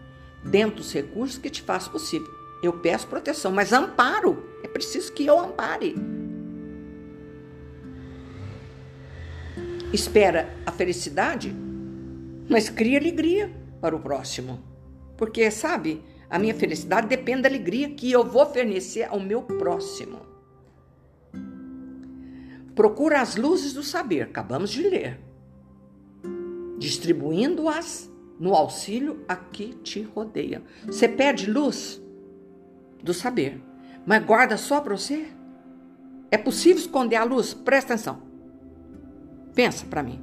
dentro 0.43 0.77
dos 0.77 0.93
recursos 0.93 1.37
que 1.37 1.49
te 1.49 1.61
faz 1.61 1.87
possível. 1.87 2.27
Eu 2.63 2.73
peço 2.79 3.07
proteção, 3.07 3.51
mas 3.51 3.73
amparo. 3.73 4.49
É 4.63 4.67
preciso 4.67 5.11
que 5.11 5.25
eu 5.25 5.37
ampare. 5.37 5.95
Espera 9.91 10.55
a 10.65 10.71
felicidade, 10.71 11.53
mas 12.49 12.69
cria 12.69 12.97
alegria 12.97 13.53
para 13.81 13.95
o 13.95 13.99
próximo. 13.99 14.63
Porque, 15.17 15.51
sabe, 15.51 16.01
a 16.29 16.39
minha 16.39 16.55
felicidade 16.55 17.05
depende 17.05 17.43
da 17.43 17.49
alegria 17.49 17.89
que 17.89 18.11
eu 18.11 18.23
vou 18.23 18.45
fornecer 18.45 19.03
ao 19.03 19.19
meu 19.19 19.43
próximo. 19.43 20.21
Procura 22.73 23.21
as 23.21 23.35
luzes 23.35 23.73
do 23.73 23.83
saber, 23.83 24.23
acabamos 24.23 24.71
de 24.71 24.81
ler, 24.81 25.19
distribuindo-as 26.83 28.11
no 28.37 28.53
auxílio 28.53 29.23
a 29.25 29.37
que 29.37 29.73
te 29.75 30.01
rodeia. 30.01 30.61
Você 30.85 31.07
pede 31.07 31.49
luz 31.49 32.01
do 33.01 33.13
saber, 33.13 33.63
mas 34.05 34.25
guarda 34.25 34.57
só 34.57 34.81
para 34.81 34.97
você? 34.97 35.27
É 36.29 36.37
possível 36.37 36.81
esconder 36.81 37.15
a 37.15 37.23
luz? 37.23 37.53
Presta 37.53 37.93
atenção. 37.93 38.21
Pensa 39.55 39.85
para 39.85 40.03
mim. 40.03 40.21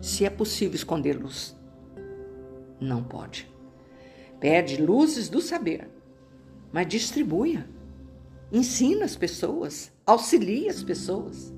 Se 0.00 0.24
é 0.24 0.30
possível 0.30 0.76
esconder 0.76 1.20
luz. 1.20 1.54
Não 2.80 3.04
pode. 3.04 3.52
Pede 4.40 4.80
luzes 4.80 5.28
do 5.28 5.42
saber, 5.42 5.90
mas 6.72 6.88
distribua. 6.88 7.66
Ensina 8.50 9.04
as 9.04 9.14
pessoas, 9.14 9.92
auxilia 10.06 10.70
as 10.70 10.82
pessoas. 10.82 11.52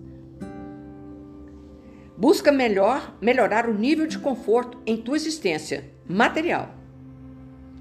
Busca 2.25 2.51
melhor 2.51 3.15
melhorar 3.21 3.69
o 3.69 3.75
nível 3.75 4.07
de 4.07 4.19
conforto 4.19 4.79
em 4.87 4.97
tua 4.97 5.15
existência 5.15 5.93
material, 6.09 6.75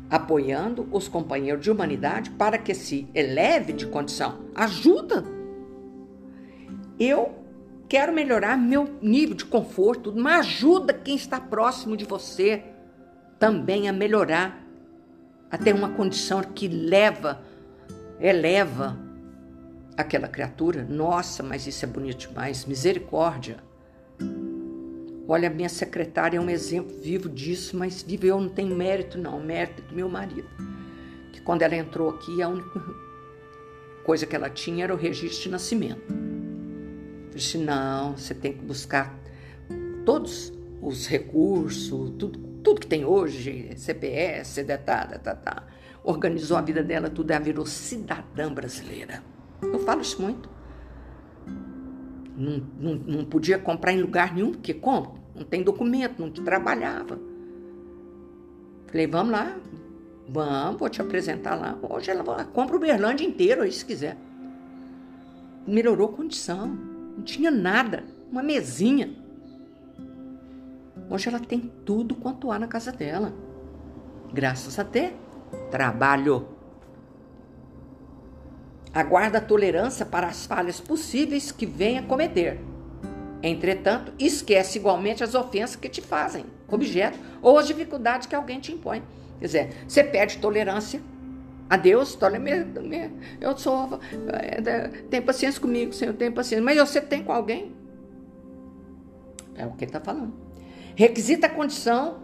apoiando 0.09 0.85
os 0.91 1.07
companheiros 1.07 1.63
de 1.63 1.71
humanidade 1.71 2.29
para 2.31 2.57
que 2.57 2.73
se 2.73 3.07
eleve 3.15 3.71
de 3.71 3.87
condição. 3.87 4.39
Ajuda. 4.53 5.23
Eu 6.99 7.33
quero 7.87 8.11
melhorar 8.11 8.57
meu 8.57 8.97
nível 9.01 9.33
de 9.33 9.45
conforto, 9.45 10.11
mas 10.13 10.39
ajuda 10.45 10.93
quem 10.93 11.15
está 11.15 11.39
próximo 11.39 11.95
de 11.95 12.03
você 12.03 12.65
também 13.39 13.87
a 13.87 13.93
melhorar 13.93 14.61
até 15.49 15.73
uma 15.73 15.91
condição 15.91 16.43
que 16.43 16.67
leva, 16.67 17.41
eleva 18.19 18.99
aquela 19.95 20.27
criatura. 20.27 20.83
Nossa, 20.83 21.41
mas 21.41 21.65
isso 21.65 21.85
é 21.85 21.87
bonito 21.87 22.27
demais. 22.27 22.65
Misericórdia. 22.65 23.71
Olha, 25.27 25.49
minha 25.49 25.69
secretária 25.69 26.37
é 26.37 26.41
um 26.41 26.49
exemplo 26.49 26.95
vivo 27.01 27.29
disso, 27.29 27.77
mas 27.77 28.03
vivo 28.03 28.25
eu 28.25 28.39
não 28.41 28.49
tenho 28.49 28.75
mérito, 28.75 29.17
não. 29.17 29.41
Mérito 29.41 29.81
do 29.83 29.95
meu 29.95 30.09
marido. 30.09 30.49
Que 31.31 31.41
quando 31.41 31.61
ela 31.61 31.75
entrou 31.75 32.09
aqui, 32.09 32.41
a 32.41 32.49
única 32.49 32.81
coisa 34.03 34.25
que 34.25 34.35
ela 34.35 34.49
tinha 34.49 34.83
era 34.83 34.93
o 34.93 34.97
registro 34.97 35.43
de 35.43 35.49
nascimento. 35.49 36.13
Eu 37.31 37.37
disse: 37.37 37.57
não, 37.57 38.17
você 38.17 38.33
tem 38.33 38.53
que 38.53 38.63
buscar 38.63 39.17
todos 40.05 40.51
os 40.81 41.07
recursos, 41.07 42.11
tudo, 42.19 42.37
tudo 42.61 42.81
que 42.81 42.87
tem 42.87 43.05
hoje, 43.05 43.71
CPS, 43.77 44.63
tá, 44.85 45.05
tá, 45.05 45.35
tá, 45.35 45.67
organizou 46.03 46.57
a 46.57 46.61
vida 46.61 46.83
dela, 46.83 47.09
tudo, 47.09 47.31
ela 47.31 47.39
virou 47.39 47.65
cidadã 47.65 48.53
brasileira. 48.53 49.23
Eu 49.61 49.79
falo 49.79 50.01
isso 50.01 50.21
muito. 50.21 50.49
Não, 52.35 52.63
não, 52.79 52.95
não 52.95 53.25
podia 53.25 53.59
comprar 53.59 53.93
em 53.93 54.01
lugar 54.01 54.33
nenhum, 54.33 54.51
porque 54.51 54.73
como? 54.73 55.19
Não 55.35 55.43
tem 55.43 55.63
documento, 55.63 56.19
não 56.19 56.31
trabalhava. 56.31 57.19
Falei, 58.87 59.07
vamos 59.07 59.31
lá, 59.31 59.57
vamos, 60.29 60.79
vou 60.79 60.89
te 60.89 61.01
apresentar 61.01 61.55
lá. 61.55 61.77
Hoje 61.81 62.11
ela 62.11 62.45
compra 62.45 62.75
o 62.75 62.79
Berlândia 62.79 63.25
inteiro 63.25 63.63
aí, 63.63 63.71
se 63.71 63.85
quiser. 63.85 64.17
Melhorou 65.65 66.09
a 66.09 66.13
condição, 66.13 66.67
não 66.67 67.23
tinha 67.23 67.49
nada, 67.49 68.03
uma 68.31 68.43
mesinha. 68.43 69.15
Hoje 71.09 71.27
ela 71.27 71.39
tem 71.39 71.71
tudo 71.85 72.15
quanto 72.15 72.51
há 72.51 72.59
na 72.59 72.67
casa 72.67 72.91
dela. 72.91 73.33
Graças 74.33 74.79
a 74.79 74.83
ter 74.83 75.15
trabalho. 75.69 76.47
Aguarda 78.93 79.41
tolerância 79.41 80.05
para 80.05 80.27
as 80.27 80.45
falhas 80.45 80.79
possíveis 80.79 81.51
que 81.51 81.65
venha 81.65 82.03
cometer. 82.03 82.59
Entretanto, 83.41 84.13
esquece 84.19 84.77
igualmente 84.77 85.23
as 85.23 85.33
ofensas 85.33 85.75
que 85.75 85.89
te 85.89 85.99
fazem, 85.99 86.45
objeto, 86.67 87.17
ou 87.41 87.57
as 87.57 87.65
dificuldades 87.65 88.27
que 88.27 88.35
alguém 88.35 88.59
te 88.59 88.71
impõe. 88.71 89.01
Quer 89.39 89.45
dizer, 89.45 89.69
você 89.87 90.03
pede 90.03 90.37
tolerância 90.37 91.01
a 91.67 91.75
Deus, 91.75 92.17
eu 93.41 93.57
sou, 93.57 93.99
é, 94.31 94.87
tem 95.09 95.21
paciência 95.21 95.59
comigo, 95.59 95.91
Senhor, 95.91 96.13
tem 96.13 96.31
paciência, 96.31 96.63
mas 96.63 96.77
você 96.77 97.01
tem 97.01 97.23
com 97.23 97.33
alguém? 97.33 97.73
É 99.55 99.65
o 99.65 99.71
que 99.71 99.85
ele 99.85 99.89
está 99.89 99.99
falando. 99.99 100.33
Requisita 100.95 101.47
a 101.47 101.49
condição, 101.49 102.19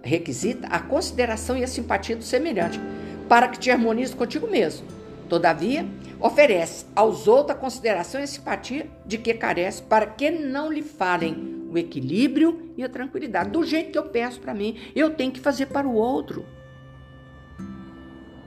requisita 0.00 0.68
a 0.68 0.78
consideração 0.78 1.58
e 1.58 1.64
a 1.64 1.66
simpatia 1.66 2.14
do 2.14 2.22
semelhante, 2.22 2.80
para 3.28 3.48
que 3.48 3.58
te 3.58 3.70
harmonize 3.70 4.14
contigo 4.14 4.46
mesmo 4.46 4.99
Todavia, 5.30 5.86
oferece 6.18 6.86
aos 6.94 7.28
outros 7.28 7.56
a 7.56 7.60
consideração 7.60 8.20
e 8.20 8.24
a 8.24 8.26
simpatia 8.26 8.90
de 9.06 9.16
que 9.16 9.32
carece, 9.32 9.80
para 9.80 10.04
que 10.04 10.28
não 10.28 10.72
lhe 10.72 10.82
falem 10.82 11.68
o 11.70 11.78
equilíbrio 11.78 12.72
e 12.76 12.82
a 12.82 12.88
tranquilidade. 12.88 13.50
Do 13.50 13.62
jeito 13.62 13.92
que 13.92 13.98
eu 13.98 14.08
peço 14.08 14.40
para 14.40 14.52
mim, 14.52 14.76
eu 14.92 15.14
tenho 15.14 15.30
que 15.30 15.38
fazer 15.38 15.66
para 15.66 15.86
o 15.86 15.94
outro. 15.94 16.44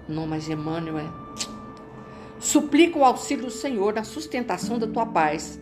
Não, 0.10 0.28
mas 0.28 0.50
Emmanuel 0.50 1.00
é. 1.00 1.10
Suplica 2.38 3.00
o 3.00 3.06
auxílio 3.06 3.46
do 3.46 3.52
Senhor 3.52 3.94
na 3.94 4.04
sustentação 4.04 4.78
da 4.78 4.86
tua 4.86 5.06
paz. 5.06 5.58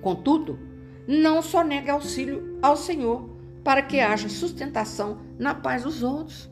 Contudo, 0.00 0.58
não 1.06 1.42
só 1.42 1.62
nega 1.62 1.92
auxílio 1.92 2.58
ao 2.62 2.74
Senhor 2.74 3.28
para 3.62 3.82
que 3.82 4.00
haja 4.00 4.30
sustentação 4.30 5.18
na 5.38 5.54
paz 5.54 5.82
dos 5.82 6.02
outros. 6.02 6.50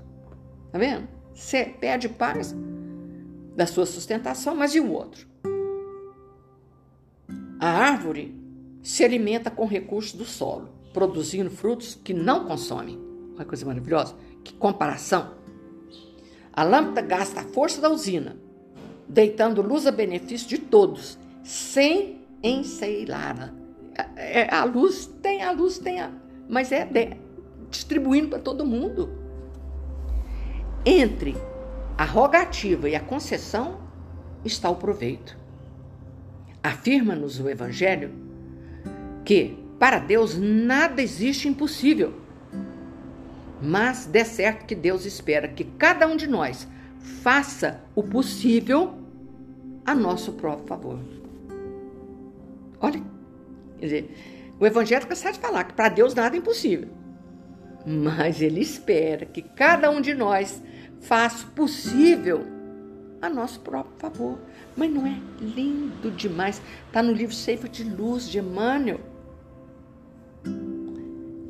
Tá 0.71 0.79
vendo? 0.79 1.09
Você 1.35 1.65
pede 1.65 2.11
paz, 2.11 2.55
da 3.55 3.67
sua 3.67 3.87
sustentação, 3.87 4.55
mas 4.55 4.75
e 4.75 4.81
o 4.81 4.91
outro? 4.91 5.27
A 7.61 7.69
árvore 7.69 8.35
se 8.83 9.05
alimenta 9.05 9.51
com 9.51 9.67
recursos 9.67 10.15
do 10.15 10.25
solo, 10.25 10.69
produzindo 10.93 11.51
frutos 11.51 11.95
que 11.95 12.13
não 12.13 12.45
consomem. 12.45 12.99
Olha 13.35 13.45
que 13.45 13.45
coisa 13.47 13.65
maravilhosa. 13.65 14.17
Que 14.43 14.53
comparação. 14.55 15.35
A 16.53 16.65
lâmpada 16.65 17.01
gasta 17.01 17.41
a 17.41 17.45
força 17.45 17.81
da 17.81 17.89
usina, 17.89 18.37
deitando 19.09 19.63
luz 19.63 19.87
a 19.87 19.93
benefício 19.93 20.49
de 20.49 20.59
todos, 20.59 21.17
sem 21.45 22.21
enceilar. 22.43 23.55
É, 24.17 24.41
é, 24.41 24.55
a 24.55 24.65
luz 24.65 25.07
tem, 25.23 25.43
a 25.43 25.53
luz 25.53 25.79
tem, 25.79 26.01
a, 26.01 26.11
mas 26.49 26.73
é 26.73 26.85
de, 26.85 27.17
distribuindo 27.71 28.29
para 28.29 28.39
todo 28.39 28.67
mundo. 28.67 29.09
Entre 30.85 31.37
a 32.03 32.05
rogativa 32.05 32.89
e 32.89 32.97
a 32.97 33.01
concessão 33.01 33.79
está 34.45 34.69
o 34.69 34.75
proveito. 34.75 35.39
Afirma-nos 36.61 37.39
o 37.39 37.49
Evangelho 37.49 38.11
que, 39.25 39.57
para 39.79 40.01
Deus, 40.01 40.37
nada 40.37 41.01
existe 41.01 41.47
impossível. 41.47 42.13
Mas 43.63 44.05
dê 44.05 44.25
certo 44.25 44.67
que 44.67 44.75
Deus 44.75 45.07
espera 45.07 45.47
que 45.47 45.63
cada 45.63 46.09
um 46.09 46.17
de 46.17 46.27
nós 46.27 46.67
faça 47.23 47.81
o 47.95 48.03
possível 48.03 48.99
a 49.85 49.95
nosso 49.95 50.33
próprio 50.33 50.67
favor. 50.67 50.99
Olha, 52.81 53.01
quer 53.79 53.85
dizer, 53.87 54.17
o 54.59 54.67
Evangelho 54.67 55.07
cansado 55.07 55.35
de 55.35 55.39
falar 55.39 55.63
que 55.63 55.75
para 55.75 55.89
Deus 55.89 56.17
nada 56.17 56.35
é 56.35 56.41
impossível. 56.41 56.89
Mas 57.87 58.43
ele 58.43 58.61
espera 58.61 59.25
que 59.25 59.41
cada 59.41 59.89
um 59.89 60.01
de 60.01 60.15
nós 60.15 60.61
faço 61.03 61.47
possível 61.49 62.47
a 63.21 63.29
nosso 63.29 63.61
próprio 63.61 63.95
favor. 63.99 64.39
Mas 64.77 64.91
não 64.91 65.07
é 65.07 65.21
lindo 65.41 66.11
demais? 66.11 66.61
Está 66.87 67.03
no 67.03 67.13
livro 67.13 67.35
Seifa 67.35 67.69
de 67.69 67.85
Luz 67.85 68.29
de 68.29 68.39
Emmanuel. 68.39 69.01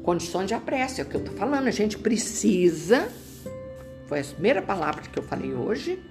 Condições 0.03 0.49
de 0.49 0.59
prece, 0.59 1.01
é 1.01 1.05
o 1.05 1.07
que 1.07 1.15
eu 1.15 1.21
estou 1.21 1.37
falando. 1.37 1.69
A 1.69 1.71
gente 1.71 1.97
precisa, 1.97 3.09
foi 4.09 4.21
a 4.21 4.25
primeira 4.25 4.61
palavra 4.61 5.03
que 5.03 5.19
eu 5.19 5.23
falei 5.23 5.55
hoje, 5.55 6.03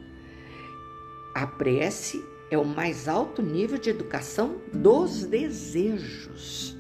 a 1.35 1.45
prece 1.45 2.23
é 2.49 2.57
o 2.57 2.65
mais 2.65 3.07
alto 3.07 3.41
nível 3.41 3.77
de 3.77 3.89
educação 3.89 4.57
dos 4.73 5.25
desejos. 5.25 6.75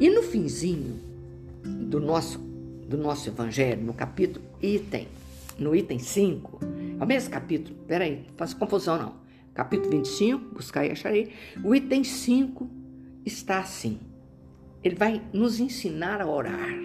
E 0.00 0.08
no 0.08 0.22
finzinho 0.22 1.00
do 1.62 2.00
nosso 2.00 2.38
do 2.88 2.96
nosso 2.96 3.28
evangelho, 3.28 3.82
no 3.82 3.92
capítulo 3.92 4.44
item, 4.62 5.08
no 5.58 5.74
item 5.74 5.98
5, 5.98 6.60
é 6.98 7.02
o 7.02 7.06
mesmo 7.06 7.30
capítulo, 7.30 7.76
peraí, 7.86 8.24
não 8.28 8.34
faça 8.36 8.56
confusão 8.56 8.98
não. 8.98 9.26
Capítulo 9.54 9.90
25, 9.90 10.54
buscar 10.54 10.84
e 10.84 10.90
acharei. 10.90 11.32
O 11.64 11.74
item 11.74 12.04
5 12.04 12.68
está 13.24 13.58
assim. 13.58 13.98
Ele 14.84 14.94
vai 14.94 15.22
nos 15.32 15.58
ensinar 15.58 16.20
a 16.20 16.26
orar. 16.26 16.78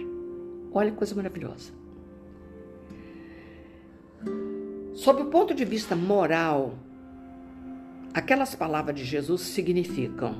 Olha 0.72 0.90
que 0.90 0.96
coisa 0.96 1.14
maravilhosa. 1.14 1.70
Sob 4.94 5.22
o 5.22 5.26
ponto 5.26 5.54
de 5.54 5.64
vista 5.66 5.94
moral, 5.94 6.74
aquelas 8.14 8.54
palavras 8.54 8.96
de 8.96 9.04
Jesus 9.04 9.42
significam 9.42 10.34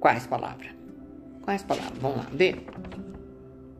quais 0.00 0.26
palavras? 0.26 0.70
Quais 1.42 1.62
palavras? 1.62 1.98
Vamos 1.98 2.18
lá, 2.18 2.26
ver. 2.32 2.64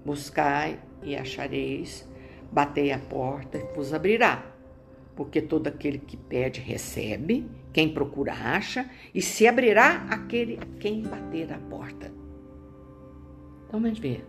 Buscai 0.09 0.81
e 1.03 1.15
achareis, 1.15 2.09
batei 2.51 2.93
a 2.93 2.99
porta 2.99 3.59
e 3.59 3.75
vos 3.75 3.93
abrirá. 3.93 4.43
Porque 5.15 5.43
todo 5.43 5.67
aquele 5.67 5.99
que 5.99 6.17
pede, 6.17 6.61
recebe, 6.61 7.47
quem 7.75 7.93
procura, 7.93 8.33
acha, 8.33 8.89
e 9.15 9.21
se 9.21 9.47
abrirá 9.47 10.07
aquele 10.09 10.57
quem 10.81 11.03
bater 11.03 11.53
a 11.53 11.59
porta. 11.59 12.07
Então, 13.67 13.81
vamos 13.83 13.99
ver. 13.99 14.25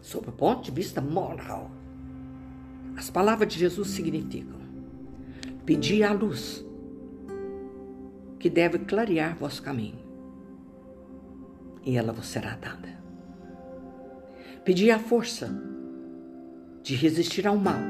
Sob 0.00 0.30
o 0.30 0.32
ponto 0.32 0.62
de 0.62 0.70
vista 0.70 1.02
moral, 1.02 1.70
as 2.96 3.10
palavras 3.10 3.52
de 3.52 3.58
Jesus 3.58 3.90
significam: 3.90 4.60
pedir 5.66 6.04
a 6.04 6.12
luz, 6.12 6.64
que 8.38 8.48
deve 8.48 8.78
clarear 8.78 9.36
vosso 9.36 9.62
caminho, 9.62 9.98
e 11.84 11.98
ela 11.98 12.14
vos 12.14 12.28
será 12.28 12.56
dada. 12.56 12.97
Pedi 14.68 14.90
a 14.90 14.98
força 14.98 15.50
de 16.82 16.94
resistir 16.94 17.46
ao 17.46 17.56
mal, 17.56 17.80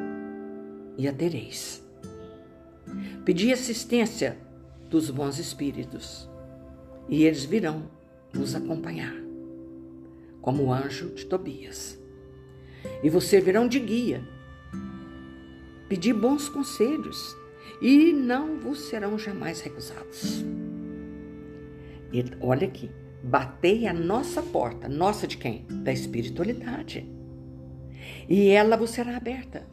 e 0.97 1.09
a 1.09 1.13
tereis. 1.13 1.85
Pedi 3.25 3.53
assistência 3.53 4.39
dos 4.89 5.11
bons 5.11 5.41
espíritos, 5.41 6.31
e 7.09 7.25
eles 7.25 7.45
virão 7.45 7.91
nos 8.33 8.55
acompanhar, 8.55 9.13
como 10.41 10.67
o 10.67 10.73
anjo 10.73 11.09
de 11.09 11.27
Tobias. 11.27 11.99
E 13.03 13.11
vos 13.11 13.25
servirão 13.25 13.67
de 13.67 13.81
guia. 13.81 14.23
Pedi 15.89 16.13
bons 16.13 16.49
conselhos, 16.49 17.37
e 17.83 18.13
não 18.13 18.57
vos 18.57 18.83
serão 18.83 19.19
jamais 19.19 19.61
recusados. 19.61 20.45
E 22.13 22.25
olha 22.41 22.69
aqui, 22.69 22.89
batei 23.23 23.87
a 23.87 23.93
nossa 23.93 24.43
porta, 24.43 24.89
nossa 24.89 25.27
de 25.27 25.37
quem? 25.37 25.65
Da 25.69 25.93
espiritualidade. 25.93 27.07
E 28.29 28.49
ela 28.49 28.77
vos 28.77 28.91
será 28.91 29.17
aberta. 29.17 29.67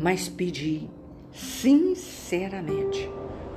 Mas 0.00 0.28
pedi 0.28 0.88
sinceramente, 1.32 3.08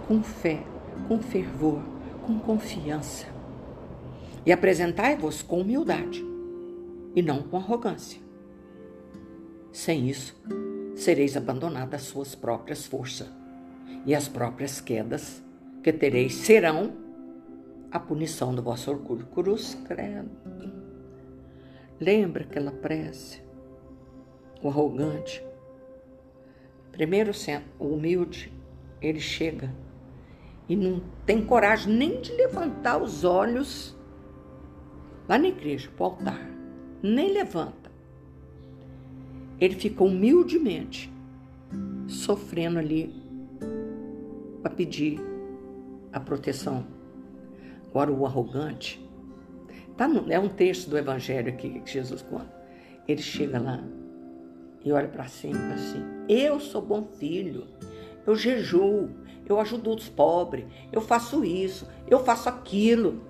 com 0.07 0.21
fé, 0.21 0.63
com 1.07 1.19
fervor, 1.19 1.81
com 2.25 2.39
confiança. 2.39 3.27
E 4.45 4.51
apresentai-vos 4.51 5.41
com 5.41 5.61
humildade 5.61 6.23
e 7.15 7.21
não 7.21 7.43
com 7.43 7.57
arrogância. 7.57 8.21
Sem 9.71 10.09
isso, 10.09 10.35
sereis 10.95 11.35
abandonados 11.35 11.95
às 11.95 12.01
suas 12.03 12.35
próprias 12.35 12.85
forças, 12.85 13.27
e 14.05 14.13
as 14.13 14.27
próprias 14.27 14.81
quedas 14.81 15.41
que 15.81 15.91
tereis 15.91 16.33
serão 16.33 17.02
a 17.93 17.99
punição 17.99 18.53
do 18.53 18.61
vosso 18.61 18.89
orgulho. 18.91 19.25
Cruz 19.27 19.75
credo. 19.85 20.29
Lembra 21.99 22.43
aquela 22.43 22.71
prece? 22.71 23.41
O 24.61 24.67
arrogante. 24.67 25.45
Primeiro, 26.91 27.31
o 27.79 27.85
humilde, 27.87 28.51
ele 29.01 29.19
chega 29.19 29.73
e 30.67 30.75
não 30.75 31.01
tem 31.25 31.45
coragem 31.45 31.93
nem 31.93 32.21
de 32.21 32.31
levantar 32.33 33.01
os 33.01 33.23
olhos 33.23 33.95
lá 35.27 35.37
na 35.37 35.47
igreja, 35.47 35.89
para 35.95 36.03
o 36.03 36.05
altar. 36.07 36.49
Nem 37.01 37.31
levanta 37.31 37.83
ele 39.63 39.75
ficou 39.75 40.07
humildemente 40.07 41.09
sofrendo 42.05 42.79
ali 42.79 43.15
para 44.61 44.69
pedir 44.69 45.21
a 46.11 46.19
proteção. 46.19 46.85
Agora, 47.93 48.11
o 48.11 48.25
arrogante, 48.25 49.07
tá 49.95 50.07
no, 50.07 50.31
é 50.31 50.39
um 50.39 50.49
texto 50.49 50.89
do 50.89 50.97
Evangelho 50.97 51.49
aqui 51.49 51.79
que 51.79 51.91
Jesus 51.91 52.23
conta. 52.23 52.51
Ele 53.07 53.21
chega 53.21 53.59
lá 53.59 53.83
e 54.83 54.91
olha 54.91 55.07
para 55.07 55.27
cima 55.27 55.75
assim: 55.75 56.03
Eu 56.27 56.59
sou 56.59 56.81
bom 56.81 57.05
filho, 57.19 57.67
eu 58.25 58.35
jejuo, 58.35 59.11
eu 59.47 59.59
ajudo 59.59 59.93
os 59.93 60.09
pobres, 60.09 60.65
eu 60.91 61.01
faço 61.01 61.45
isso, 61.45 61.87
eu 62.07 62.17
faço 62.17 62.49
aquilo. 62.49 63.21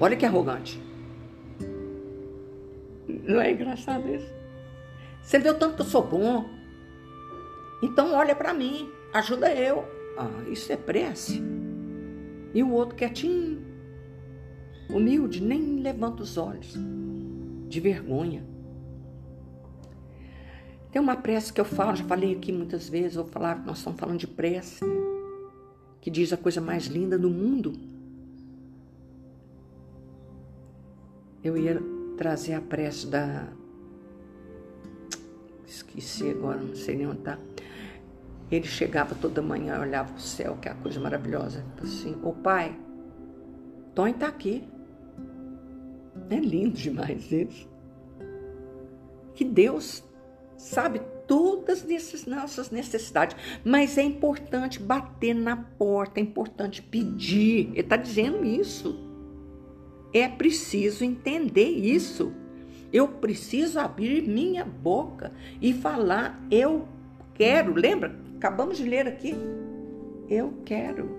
Olha 0.00 0.16
que 0.16 0.24
arrogante. 0.24 0.82
Não 3.06 3.38
é 3.38 3.52
engraçado 3.52 4.08
isso? 4.08 4.32
Você 5.22 5.38
vê 5.38 5.50
o 5.50 5.58
tanto 5.58 5.74
que 5.74 5.82
eu 5.82 5.86
sou 5.86 6.02
bom. 6.02 6.48
Então 7.82 8.14
olha 8.14 8.34
para 8.34 8.54
mim, 8.54 8.90
ajuda 9.12 9.54
eu. 9.54 9.84
Ah, 10.16 10.48
isso 10.48 10.72
é 10.72 10.76
prece. 10.78 11.59
E 12.52 12.62
o 12.62 12.70
outro 12.72 12.96
quietinho, 12.96 13.62
humilde, 14.88 15.42
nem 15.42 15.80
levanta 15.80 16.22
os 16.22 16.36
olhos, 16.36 16.74
de 17.68 17.80
vergonha. 17.80 18.44
Tem 20.90 21.00
uma 21.00 21.16
prece 21.16 21.52
que 21.52 21.60
eu 21.60 21.64
falo, 21.64 21.96
já 21.96 22.04
falei 22.04 22.34
aqui 22.34 22.52
muitas 22.52 22.88
vezes, 22.88 23.14
vou 23.14 23.26
falar 23.26 23.64
nós 23.64 23.78
estamos 23.78 24.00
falando 24.00 24.18
de 24.18 24.26
prece, 24.26 24.84
né? 24.84 25.00
que 26.00 26.10
diz 26.10 26.32
a 26.32 26.36
coisa 26.36 26.60
mais 26.60 26.86
linda 26.86 27.18
do 27.18 27.30
mundo. 27.30 27.72
Eu 31.44 31.56
ia 31.56 31.80
trazer 32.16 32.54
a 32.54 32.60
prece 32.60 33.06
da 33.06 33.48
esqueci 35.66 36.30
agora, 36.30 36.58
não 36.60 36.74
sei 36.74 36.96
nem 36.96 37.06
onde 37.06 37.18
está. 37.18 37.38
Ele 38.50 38.66
chegava 38.66 39.14
toda 39.14 39.40
manhã, 39.40 39.80
olhava 39.80 40.12
o 40.14 40.20
céu, 40.20 40.58
que 40.60 40.68
é 40.68 40.72
a 40.72 40.74
coisa 40.74 40.98
maravilhosa. 40.98 41.64
Assim, 41.80 42.16
ô 42.22 42.32
pai, 42.32 42.76
Tony 43.94 44.10
está 44.10 44.26
aqui. 44.26 44.68
É 46.28 46.36
lindo 46.36 46.76
demais 46.76 47.30
isso. 47.30 47.68
Que 49.34 49.44
Deus 49.44 50.02
sabe 50.56 51.00
todas 51.26 51.88
essas 51.88 52.26
nossas 52.26 52.70
necessidades, 52.70 53.36
mas 53.64 53.96
é 53.96 54.02
importante 54.02 54.82
bater 54.82 55.32
na 55.32 55.56
porta, 55.56 56.18
é 56.18 56.22
importante 56.22 56.82
pedir. 56.82 57.68
Ele 57.68 57.80
está 57.80 57.96
dizendo 57.96 58.44
isso. 58.44 58.98
É 60.12 60.28
preciso 60.28 61.04
entender 61.04 61.68
isso. 61.68 62.32
Eu 62.92 63.06
preciso 63.06 63.78
abrir 63.78 64.26
minha 64.26 64.64
boca 64.64 65.32
e 65.62 65.72
falar, 65.72 66.44
eu 66.50 66.88
quero. 67.32 67.74
Lembra? 67.74 68.29
Acabamos 68.40 68.78
de 68.78 68.84
ler 68.84 69.06
aqui. 69.06 69.36
Eu 70.26 70.54
quero. 70.64 71.14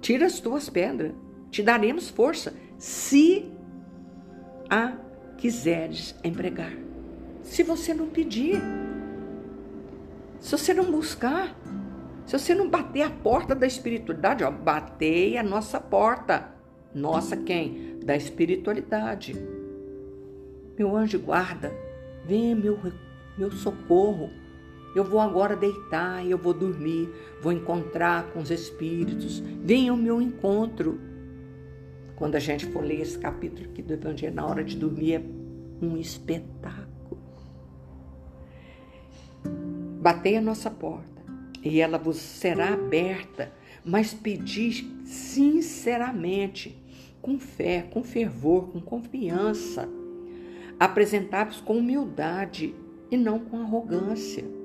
Tira 0.00 0.26
as 0.26 0.40
tuas 0.40 0.68
pedras, 0.68 1.12
te 1.48 1.62
daremos 1.62 2.10
força, 2.10 2.52
se 2.76 3.48
a 4.68 4.96
quiseres 5.36 6.14
empregar. 6.24 6.72
Se 7.42 7.62
você 7.62 7.94
não 7.94 8.08
pedir, 8.08 8.60
se 10.40 10.50
você 10.50 10.74
não 10.74 10.90
buscar, 10.90 11.54
se 12.26 12.36
você 12.36 12.52
não 12.52 12.68
bater 12.68 13.02
a 13.02 13.10
porta 13.10 13.54
da 13.54 13.66
espiritualidade, 13.66 14.42
ó, 14.42 14.50
batei 14.50 15.36
a 15.36 15.42
nossa 15.42 15.78
porta. 15.78 16.52
Nossa 16.92 17.36
quem? 17.36 18.00
Da 18.02 18.16
espiritualidade 18.16 19.36
meu 20.80 20.96
anjo 20.96 21.18
guarda, 21.18 21.70
venha 22.24 22.56
meu, 22.56 22.78
meu 23.36 23.52
socorro. 23.52 24.30
Eu 24.94 25.04
vou 25.04 25.20
agora 25.20 25.56
deitar, 25.56 26.26
eu 26.26 26.36
vou 26.36 26.52
dormir, 26.52 27.08
vou 27.40 27.52
encontrar 27.52 28.30
com 28.32 28.40
os 28.40 28.50
espíritos. 28.50 29.40
Venha 29.40 29.92
ao 29.92 29.96
meu 29.96 30.20
encontro. 30.20 31.00
Quando 32.16 32.34
a 32.34 32.38
gente 32.38 32.66
for 32.66 32.84
ler 32.84 33.00
esse 33.00 33.18
capítulo 33.18 33.68
aqui 33.70 33.82
do 33.82 33.94
Evangelho, 33.94 34.34
na 34.34 34.46
hora 34.46 34.62
de 34.62 34.76
dormir, 34.76 35.14
é 35.14 35.22
um 35.82 35.96
espetáculo. 35.96 37.20
Batei 40.00 40.36
a 40.36 40.40
nossa 40.40 40.70
porta 40.70 41.22
e 41.62 41.80
ela 41.80 41.98
vos 41.98 42.16
será 42.16 42.74
aberta, 42.74 43.52
mas 43.84 44.12
pedi 44.12 44.90
sinceramente, 45.04 46.76
com 47.22 47.38
fé, 47.38 47.82
com 47.90 48.02
fervor, 48.02 48.68
com 48.68 48.80
confiança 48.80 49.88
apresentai-vos 50.80 51.60
com 51.60 51.76
humildade 51.76 52.74
e 53.10 53.16
não 53.18 53.38
com 53.38 53.60
arrogância. 53.60 54.59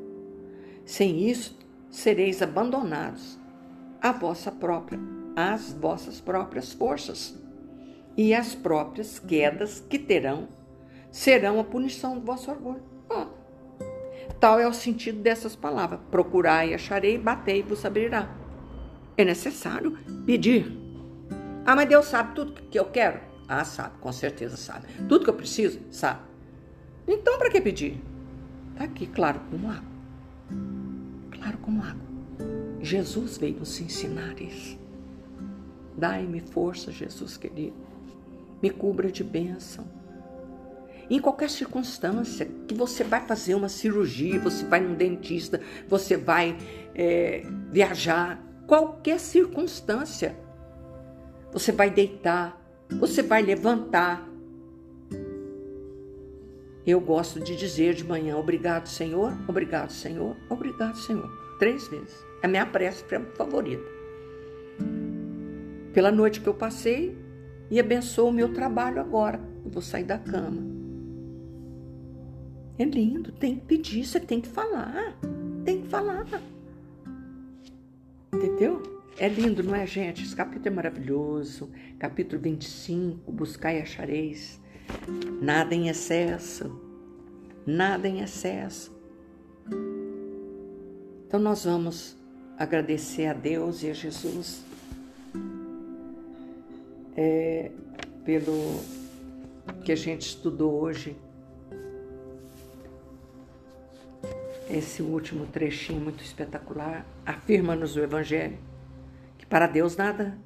Sem 0.86 1.28
isso, 1.28 1.58
sereis 1.90 2.42
abandonados 2.42 3.40
à 4.02 4.12
vossa 4.12 4.52
própria, 4.52 5.00
às 5.36 5.74
vossas 5.74 6.22
próprias 6.22 6.72
forças, 6.72 7.36
e 8.16 8.34
as 8.34 8.56
próprias 8.56 9.20
quedas 9.20 9.84
que 9.90 9.98
terão 9.98 10.48
serão 11.12 11.60
a 11.60 11.64
punição 11.64 12.20
do 12.20 12.26
vosso 12.26 12.52
orgulho. 12.52 12.84
Ah. 13.10 13.28
Tal 14.40 14.60
é 14.60 14.68
o 14.68 14.74
sentido 14.74 15.22
dessas 15.22 15.56
palavras: 15.56 16.00
procurai, 16.12 16.74
acharei, 16.74 17.18
batei, 17.18 17.64
vos 17.64 17.84
abrirá. 17.84 18.30
É 19.18 19.26
necessário 19.26 19.98
pedir. 20.26 20.72
Ah, 21.66 21.76
mas 21.76 21.90
Deus 21.90 22.06
sabe 22.06 22.36
tudo 22.36 22.54
que 22.54 22.78
eu 22.78 22.86
quero. 22.86 23.20
Ah, 23.48 23.64
sabe, 23.64 23.98
com 24.00 24.12
certeza 24.12 24.58
sabe. 24.58 24.88
Tudo 25.08 25.24
que 25.24 25.30
eu 25.30 25.34
preciso, 25.34 25.80
sabe. 25.90 26.22
Então, 27.08 27.38
para 27.38 27.50
que 27.50 27.62
pedir? 27.62 28.02
Está 28.74 28.86
aqui, 28.86 29.08
claro 29.08 29.40
como 29.50 29.70
água. 29.70 29.96
Claro 31.46 31.60
como 31.60 31.84
água. 31.84 32.02
Jesus 32.82 33.38
veio 33.38 33.60
nos 33.60 33.80
ensinar 33.80 34.42
isso. 34.42 34.80
Dai-me 35.96 36.40
força, 36.40 36.92
Jesus 36.92 37.38
querido. 37.38 37.76
me 38.64 38.72
cubra 38.72 39.12
de 39.12 39.24
bênção. 39.24 39.86
Em 41.08 41.20
qualquer 41.20 41.52
circunstância 41.52 42.50
que 42.68 42.74
você 42.74 43.04
vai 43.04 43.28
fazer 43.28 43.54
uma 43.54 43.70
cirurgia, 43.70 44.40
você 44.40 44.66
vai 44.66 44.80
num 44.80 44.96
dentista, 44.96 45.62
você 45.88 46.18
vai 46.18 46.58
é, 46.96 47.44
viajar, 47.72 48.44
qualquer 48.66 49.20
circunstância, 49.20 50.36
você 51.52 51.72
vai 51.72 51.92
deitar, 51.92 52.60
você 52.90 53.22
vai 53.22 53.44
levantar. 53.44 54.28
Eu 56.86 57.00
gosto 57.00 57.40
de 57.40 57.56
dizer 57.56 57.96
de 57.96 58.04
manhã: 58.04 58.38
Obrigado, 58.38 58.88
Senhor, 58.88 59.34
obrigado, 59.48 59.92
Senhor, 59.92 60.36
obrigado, 60.50 60.98
Senhor. 60.98 61.30
Três 61.58 61.88
vezes. 61.88 62.24
É 62.44 62.46
a 62.46 62.50
minha 62.50 62.66
prece 62.66 63.04
favorita. 63.36 63.84
Pela 65.94 66.12
noite 66.12 66.42
que 66.42 66.48
eu 66.48 66.54
passei 66.54 67.18
e 67.72 67.80
abençoa 67.80 68.30
o 68.30 68.34
meu 68.34 68.54
trabalho 68.54 69.00
agora. 69.00 69.40
Eu 69.64 69.72
vou 69.72 69.82
sair 69.82 70.04
da 70.04 70.20
cama. 70.20 70.62
É 72.78 72.84
lindo, 72.84 73.32
tem 73.32 73.56
que 73.56 73.66
pedir, 73.66 74.06
você 74.06 74.20
tem 74.20 74.42
que 74.42 74.50
falar. 74.50 75.18
Tem 75.64 75.82
que 75.82 75.88
falar. 75.88 76.26
Entendeu? 78.34 78.84
É 79.18 79.30
lindo, 79.30 79.64
não 79.64 79.74
é, 79.74 79.88
gente? 79.88 80.24
Esse 80.24 80.36
capítulo 80.36 80.68
é 80.68 80.72
maravilhoso. 80.72 81.72
Capítulo 81.98 82.42
25, 82.42 83.32
buscai 83.32 83.80
e 83.80 83.82
achareis. 83.82 84.60
Nada 85.42 85.76
em 85.76 85.90
excesso. 85.90 86.80
Nada 87.66 88.08
em 88.08 88.22
excesso. 88.22 88.96
Então 91.28 91.40
nós 91.40 91.66
vamos 91.66 92.16
agradecer 92.58 93.28
a 93.28 93.34
Deus 93.34 93.84
e 93.84 93.90
a 93.90 93.94
Jesus 93.94 94.64
é, 97.16 97.72
pelo 98.24 98.80
que 99.84 99.92
a 99.92 99.96
gente 99.96 100.22
estudou 100.22 100.82
hoje. 100.82 101.16
Esse 104.70 105.02
último 105.02 105.46
trechinho 105.46 106.02
muito 106.02 106.24
espetacular 106.24 107.06
afirma-nos 107.26 107.96
o 107.96 108.00
Evangelho 108.00 108.58
que 109.38 109.46
para 109.46 109.68
Deus 109.68 109.96
nada 109.96 110.38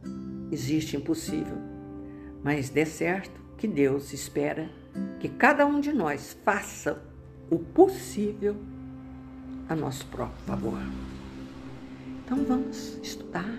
existe 0.51 0.97
impossível, 0.97 1.57
mas 2.43 2.69
dê 2.69 2.85
certo 2.85 3.39
que 3.59 3.67
Deus 3.67 4.13
espera 4.13 4.69
que 5.19 5.27
cada 5.27 5.65
um 5.65 5.81
de 5.81 5.91
nós 5.91 6.35
faça 6.45 7.03
o 7.51 7.59
possível 7.59 8.55
a 9.67 9.75
nosso 9.75 10.05
próprio 10.07 10.41
favor. 10.45 10.79
Então 12.23 12.45
vamos 12.45 12.97
estudar, 13.03 13.53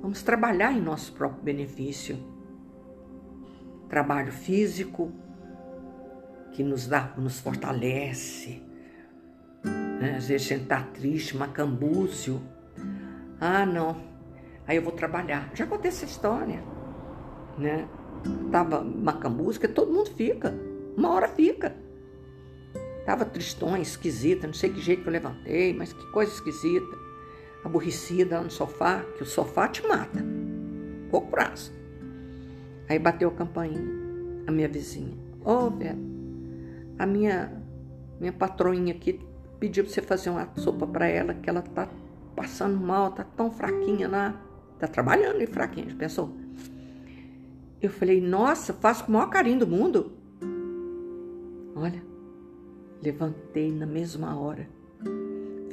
vamos 0.00 0.22
trabalhar 0.22 0.72
em 0.72 0.80
nosso 0.80 1.12
próprio 1.12 1.42
benefício. 1.42 2.16
Trabalho 3.86 4.32
físico 4.32 5.12
que 6.52 6.62
nos 6.62 6.86
dá, 6.86 7.12
nos 7.18 7.38
fortalece. 7.38 8.62
Né? 9.62 10.14
Às 10.16 10.28
vezes 10.28 10.46
a 10.46 10.54
gente 10.54 10.62
está 10.62 10.82
triste, 10.82 11.36
macambúzio. 11.36 12.40
Ah, 13.38 13.66
não, 13.66 14.00
aí 14.66 14.76
eu 14.76 14.82
vou 14.82 14.92
trabalhar. 14.92 15.50
Já 15.54 15.66
contei 15.66 15.90
essa 15.90 16.06
história, 16.06 16.62
né? 17.58 17.86
Tava 18.50 18.82
macambúzio, 18.82 19.68
todo 19.68 19.92
mundo 19.92 20.10
fica, 20.10 20.54
uma 20.96 21.10
hora 21.10 21.28
fica. 21.28 21.74
Tava 23.04 23.24
tristonha, 23.24 23.82
esquisita, 23.82 24.46
não 24.46 24.54
sei 24.54 24.70
que 24.70 24.80
jeito 24.80 25.02
que 25.02 25.08
eu 25.08 25.12
levantei, 25.12 25.72
mas 25.72 25.92
que 25.92 26.10
coisa 26.10 26.32
esquisita 26.32 27.06
aborrecida 27.66 28.40
no 28.40 28.50
sofá, 28.50 29.04
que 29.16 29.22
o 29.22 29.26
sofá 29.26 29.68
te 29.68 29.86
mata. 29.86 30.24
Pouco 31.10 31.30
prazo. 31.30 31.72
Aí 32.88 32.98
bateu 32.98 33.28
a 33.28 33.32
campainha, 33.32 33.82
a 34.46 34.50
minha 34.50 34.68
vizinha. 34.68 35.16
Ô, 35.44 35.52
oh, 35.52 35.70
Vera, 35.70 35.98
a 36.98 37.06
minha, 37.06 37.62
minha 38.20 38.32
patroinha 38.32 38.94
aqui 38.94 39.20
pediu 39.58 39.84
pra 39.84 39.92
você 39.92 40.02
fazer 40.02 40.30
uma 40.30 40.48
sopa 40.56 40.86
para 40.86 41.06
ela, 41.06 41.34
que 41.34 41.50
ela 41.50 41.62
tá 41.62 41.88
passando 42.34 42.78
mal, 42.78 43.10
tá 43.12 43.24
tão 43.24 43.50
fraquinha 43.50 44.08
lá. 44.08 44.42
Tá 44.78 44.86
trabalhando 44.86 45.42
e 45.42 45.46
fraquinha, 45.46 45.90
já 45.90 45.96
pensou? 45.96 46.36
Eu 47.80 47.90
falei, 47.90 48.20
nossa, 48.20 48.72
faço 48.72 49.04
com 49.04 49.10
o 49.10 49.14
maior 49.14 49.28
carinho 49.28 49.60
do 49.60 49.66
mundo. 49.66 50.12
Olha, 51.74 52.02
levantei 53.02 53.70
na 53.70 53.86
mesma 53.86 54.38
hora 54.38 54.68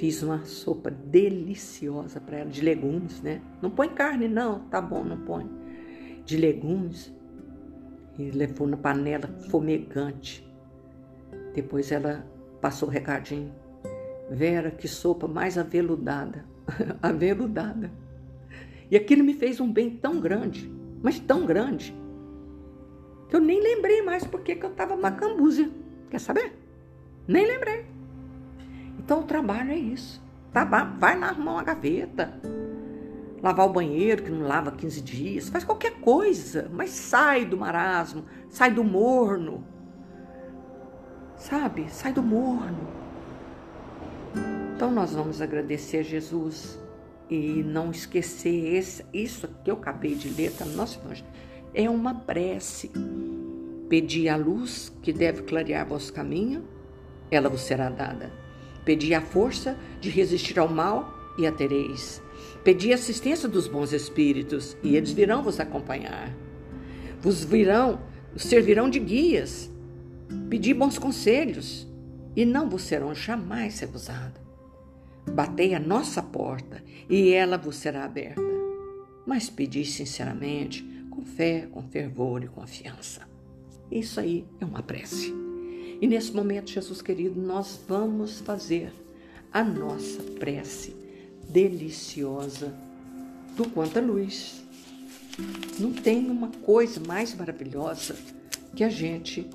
Fiz 0.03 0.21
uma 0.21 0.43
sopa 0.43 0.91
deliciosa 0.91 2.19
para 2.19 2.39
ela, 2.39 2.49
de 2.49 2.61
legumes, 2.61 3.21
né? 3.21 3.41
Não 3.61 3.69
põe 3.69 3.87
carne, 3.87 4.27
não, 4.27 4.59
tá 4.61 4.81
bom, 4.81 5.03
não 5.03 5.17
põe. 5.17 5.49
De 6.25 6.35
legumes. 6.35 7.13
E 8.17 8.29
levou 8.31 8.67
na 8.67 8.75
panela 8.75 9.27
fumegante. 9.49 10.45
Depois 11.53 11.91
ela 11.91 12.25
passou 12.59 12.89
o 12.89 12.91
recadinho. 12.91 13.53
Vera, 14.29 14.71
que 14.71 14.87
sopa 14.89 15.27
mais 15.27 15.57
aveludada. 15.57 16.43
aveludada. 17.01 17.89
E 18.89 18.97
aquilo 18.97 19.23
me 19.23 19.33
fez 19.33 19.59
um 19.59 19.71
bem 19.71 19.89
tão 19.89 20.19
grande, 20.19 20.69
mas 21.03 21.19
tão 21.19 21.45
grande, 21.45 21.93
que 23.27 23.35
eu 23.35 23.41
nem 23.41 23.61
lembrei 23.61 24.01
mais 24.01 24.25
porque 24.25 24.55
que 24.55 24.65
eu 24.65 24.71
estava 24.71 24.95
macambúzia. 24.95 25.69
Quer 26.09 26.19
saber? 26.19 26.57
Nem 27.27 27.45
lembrei. 27.45 27.85
Então 28.97 29.19
o 29.19 29.23
trabalho 29.23 29.71
é 29.71 29.75
isso. 29.75 30.23
Tá, 30.53 30.63
vai 30.63 31.19
lá 31.19 31.29
arrumar 31.29 31.53
uma 31.53 31.63
gaveta, 31.63 32.39
lavar 33.41 33.65
o 33.65 33.73
banheiro 33.73 34.23
que 34.23 34.29
não 34.29 34.47
lava 34.47 34.71
15 34.71 35.01
dias, 35.01 35.49
faz 35.49 35.63
qualquer 35.63 35.99
coisa, 35.99 36.69
mas 36.71 36.91
sai 36.91 37.43
do 37.43 37.57
marasmo, 37.57 38.23
sai 38.49 38.71
do 38.71 38.83
morno. 38.83 39.65
Sabe? 41.35 41.89
Sai 41.89 42.13
do 42.13 42.21
morno. 42.21 42.87
Então 44.75 44.91
nós 44.91 45.13
vamos 45.13 45.41
agradecer 45.41 45.97
a 45.97 46.03
Jesus 46.03 46.82
e 47.29 47.63
não 47.63 47.91
esquecer 47.91 48.75
esse, 48.75 49.05
isso 49.13 49.47
que 49.63 49.71
eu 49.71 49.75
acabei 49.75 50.15
de 50.15 50.29
ler, 50.29 50.51
tá 50.51 50.65
no 50.65 50.73
nosso 50.73 50.99
evangelho. 50.99 51.27
É 51.73 51.89
uma 51.89 52.13
prece. 52.13 52.91
Pedi 53.89 54.29
a 54.29 54.35
luz 54.35 54.91
que 55.01 55.11
deve 55.11 55.43
clarear 55.43 55.87
vosso 55.87 56.11
caminho, 56.11 56.63
ela 57.29 57.49
vos 57.49 57.61
será 57.61 57.89
dada. 57.89 58.31
Pedi 58.85 59.13
a 59.13 59.21
força 59.21 59.77
de 59.99 60.09
resistir 60.09 60.59
ao 60.59 60.67
mal 60.67 61.13
e 61.37 61.47
a 61.47 61.51
tereis. 61.51 62.21
Pedi 62.63 62.93
assistência 62.93 63.47
dos 63.49 63.67
bons 63.67 63.91
espíritos 63.93 64.77
e 64.83 64.95
eles 64.95 65.11
virão 65.11 65.43
vos 65.43 65.59
acompanhar. 65.59 66.33
Vos 67.19 67.43
virão, 67.43 67.99
servirão 68.35 68.89
de 68.89 68.99
guias. 68.99 69.71
Pedi 70.49 70.73
bons 70.73 70.97
conselhos 70.97 71.87
e 72.35 72.45
não 72.45 72.69
vos 72.69 72.83
serão 72.83 73.13
jamais 73.13 73.79
recusados. 73.79 74.41
Batei 75.29 75.73
a 75.73 75.79
nossa 75.79 76.21
porta 76.21 76.83
e 77.09 77.31
ela 77.33 77.57
vos 77.57 77.75
será 77.75 78.05
aberta. 78.05 78.41
Mas 79.25 79.49
pedi 79.49 79.85
sinceramente, 79.85 80.83
com 81.09 81.23
fé, 81.23 81.67
com 81.71 81.83
fervor 81.83 82.43
e 82.43 82.47
confiança. 82.47 83.27
Isso 83.91 84.19
aí 84.19 84.45
é 84.59 84.65
uma 84.65 84.81
prece. 84.81 85.33
E 86.01 86.07
nesse 86.07 86.33
momento, 86.33 86.71
Jesus 86.71 87.01
querido, 87.01 87.39
nós 87.39 87.79
vamos 87.87 88.41
fazer 88.41 88.91
a 89.51 89.63
nossa 89.63 90.21
prece 90.39 90.95
deliciosa 91.47 92.73
do 93.55 93.69
quanto 93.69 93.99
a 93.99 94.01
luz. 94.01 94.63
Não 95.79 95.93
tem 95.93 96.29
uma 96.29 96.49
coisa 96.49 96.99
mais 96.99 97.35
maravilhosa 97.35 98.15
que 98.75 98.83
a 98.83 98.89
gente, 98.89 99.47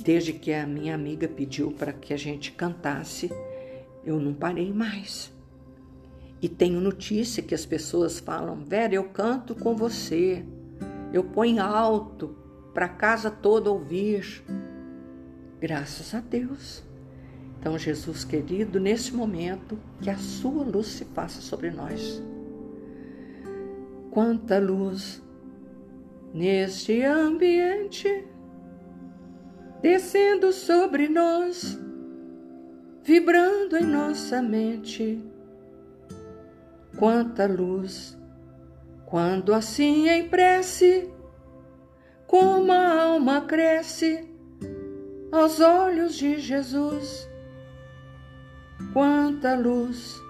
desde 0.00 0.32
que 0.32 0.52
a 0.52 0.66
minha 0.66 0.94
amiga 0.94 1.28
pediu 1.28 1.70
para 1.72 1.92
que 1.92 2.14
a 2.14 2.16
gente 2.16 2.52
cantasse, 2.52 3.30
eu 4.04 4.18
não 4.18 4.32
parei 4.32 4.72
mais. 4.72 5.35
E 6.40 6.48
tenho 6.48 6.80
notícia 6.80 7.42
que 7.42 7.54
as 7.54 7.64
pessoas 7.64 8.18
falam: 8.18 8.64
Vera, 8.64 8.94
eu 8.94 9.04
canto 9.04 9.54
com 9.54 9.74
você, 9.74 10.44
eu 11.12 11.24
ponho 11.24 11.62
alto 11.62 12.36
para 12.74 12.88
casa 12.88 13.30
toda 13.30 13.70
ouvir. 13.70 14.44
Graças 15.58 16.14
a 16.14 16.20
Deus. 16.20 16.82
Então, 17.58 17.78
Jesus 17.78 18.22
querido, 18.22 18.78
nesse 18.78 19.14
momento, 19.14 19.78
que 20.00 20.10
a 20.10 20.18
sua 20.18 20.62
luz 20.62 20.86
se 20.88 21.04
faça 21.06 21.40
sobre 21.40 21.70
nós. 21.70 22.22
Quanta 24.10 24.58
luz 24.58 25.22
neste 26.32 27.02
ambiente, 27.02 28.26
descendo 29.80 30.52
sobre 30.52 31.08
nós, 31.08 31.78
vibrando 33.02 33.76
em 33.76 33.86
nossa 33.86 34.42
mente. 34.42 35.18
Quanta 36.98 37.46
luz, 37.46 38.18
quando 39.06 39.54
assim 39.54 40.08
em 40.08 40.28
prece, 40.28 41.10
como 42.26 42.72
a 42.72 43.02
alma 43.02 43.42
cresce 43.42 44.28
aos 45.32 45.60
olhos 45.60 46.14
de 46.14 46.38
Jesus. 46.38 47.28
Quanta 48.92 49.54
luz, 49.54 50.20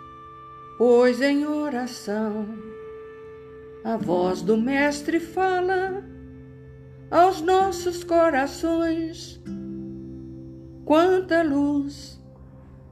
pois 0.78 1.20
em 1.20 1.46
oração 1.46 2.46
a 3.84 3.96
voz 3.96 4.42
do 4.42 4.56
Mestre 4.56 5.20
fala 5.20 6.02
aos 7.10 7.40
nossos 7.40 8.02
corações. 8.02 9.40
Quanta 10.84 11.42
luz 11.42 12.20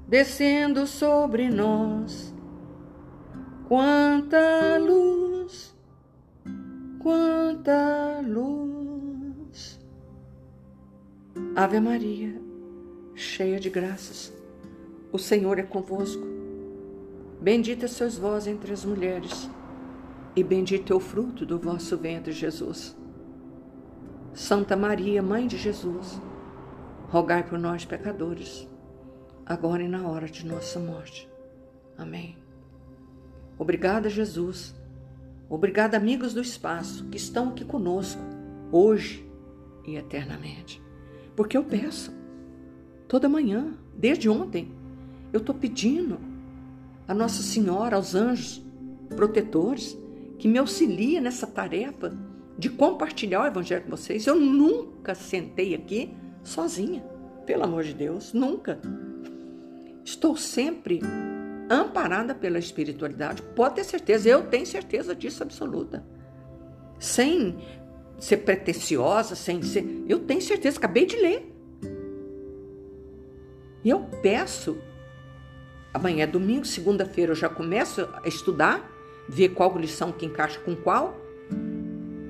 descendo 0.08 0.86
sobre 0.86 1.48
nós, 1.48 2.33
quanta 3.74 4.78
luz, 4.78 5.74
quanta 7.02 8.20
luz. 8.24 9.80
Ave 11.56 11.80
Maria, 11.80 12.40
cheia 13.16 13.58
de 13.58 13.68
graças, 13.68 14.32
o 15.10 15.18
Senhor 15.18 15.58
é 15.58 15.64
convosco. 15.64 16.22
Bendita 17.40 17.88
sois 17.88 18.16
vós 18.16 18.46
entre 18.46 18.72
as 18.72 18.84
mulheres, 18.84 19.50
e 20.36 20.44
bendito 20.44 20.92
é 20.92 20.96
o 20.96 21.00
fruto 21.00 21.44
do 21.44 21.58
vosso 21.58 21.96
ventre, 21.96 22.30
Jesus. 22.30 22.96
Santa 24.32 24.76
Maria, 24.76 25.20
Mãe 25.20 25.48
de 25.48 25.58
Jesus, 25.58 26.20
rogai 27.08 27.42
por 27.42 27.58
nós, 27.58 27.84
pecadores, 27.84 28.68
agora 29.44 29.82
e 29.82 29.88
na 29.88 30.06
hora 30.06 30.26
de 30.26 30.46
nossa 30.46 30.78
morte. 30.78 31.28
Amém. 31.98 32.43
Obrigada, 33.58 34.08
Jesus. 34.08 34.74
Obrigada, 35.48 35.96
amigos 35.96 36.34
do 36.34 36.40
espaço 36.40 37.04
que 37.06 37.16
estão 37.16 37.50
aqui 37.50 37.64
conosco, 37.64 38.20
hoje 38.72 39.24
e 39.86 39.96
eternamente. 39.96 40.82
Porque 41.36 41.56
eu 41.56 41.64
peço, 41.64 42.12
toda 43.06 43.28
manhã, 43.28 43.74
desde 43.96 44.28
ontem, 44.28 44.72
eu 45.32 45.40
estou 45.40 45.54
pedindo 45.54 46.18
a 47.06 47.14
Nossa 47.14 47.42
Senhora, 47.42 47.96
aos 47.96 48.14
anjos 48.14 48.62
protetores, 49.14 49.96
que 50.38 50.48
me 50.48 50.58
auxiliem 50.58 51.20
nessa 51.20 51.46
tarefa 51.46 52.16
de 52.58 52.70
compartilhar 52.70 53.42
o 53.42 53.46
Evangelho 53.46 53.84
com 53.84 53.90
vocês. 53.90 54.26
Eu 54.26 54.36
nunca 54.36 55.14
sentei 55.14 55.74
aqui 55.74 56.14
sozinha, 56.42 57.02
pelo 57.46 57.64
amor 57.64 57.84
de 57.84 57.94
Deus, 57.94 58.32
nunca. 58.32 58.80
Estou 60.04 60.36
sempre 60.36 61.00
amparada 61.70 62.34
pela 62.34 62.58
espiritualidade, 62.58 63.42
pode 63.42 63.76
ter 63.76 63.84
certeza, 63.84 64.28
eu 64.28 64.42
tenho 64.42 64.66
certeza 64.66 65.14
disso 65.14 65.42
absoluta. 65.42 66.04
Sem 66.98 67.58
ser 68.18 68.38
pretensiosa, 68.38 69.34
sem 69.34 69.62
ser. 69.62 70.04
Eu 70.08 70.20
tenho 70.20 70.40
certeza, 70.40 70.78
acabei 70.78 71.06
de 71.06 71.16
ler. 71.16 71.52
E 73.82 73.90
eu 73.90 74.00
peço, 74.22 74.78
amanhã 75.92 76.24
é 76.24 76.26
domingo, 76.26 76.64
segunda-feira 76.64 77.32
eu 77.32 77.36
já 77.36 77.48
começo 77.48 78.08
a 78.22 78.26
estudar, 78.26 78.90
ver 79.28 79.50
qual 79.50 79.76
lição 79.76 80.12
que 80.12 80.24
encaixa 80.24 80.58
com 80.60 80.74
qual 80.74 81.20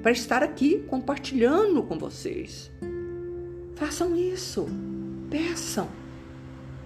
para 0.03 0.13
estar 0.13 0.43
aqui 0.43 0.81
compartilhando 0.87 1.83
com 1.83 1.99
vocês. 1.99 2.71
Façam 3.75 4.15
isso. 4.15 4.67
Peçam. 5.31 5.89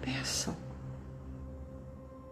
Peçam. 0.01 0.68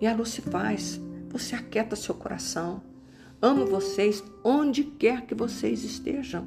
E 0.00 0.06
a 0.06 0.14
luz 0.14 0.30
se 0.30 0.42
faz. 0.42 1.00
Você 1.30 1.54
aquieta 1.54 1.96
seu 1.96 2.14
coração. 2.14 2.82
Amo 3.40 3.66
vocês 3.66 4.22
onde 4.42 4.84
quer 4.84 5.26
que 5.26 5.34
vocês 5.34 5.84
estejam. 5.84 6.46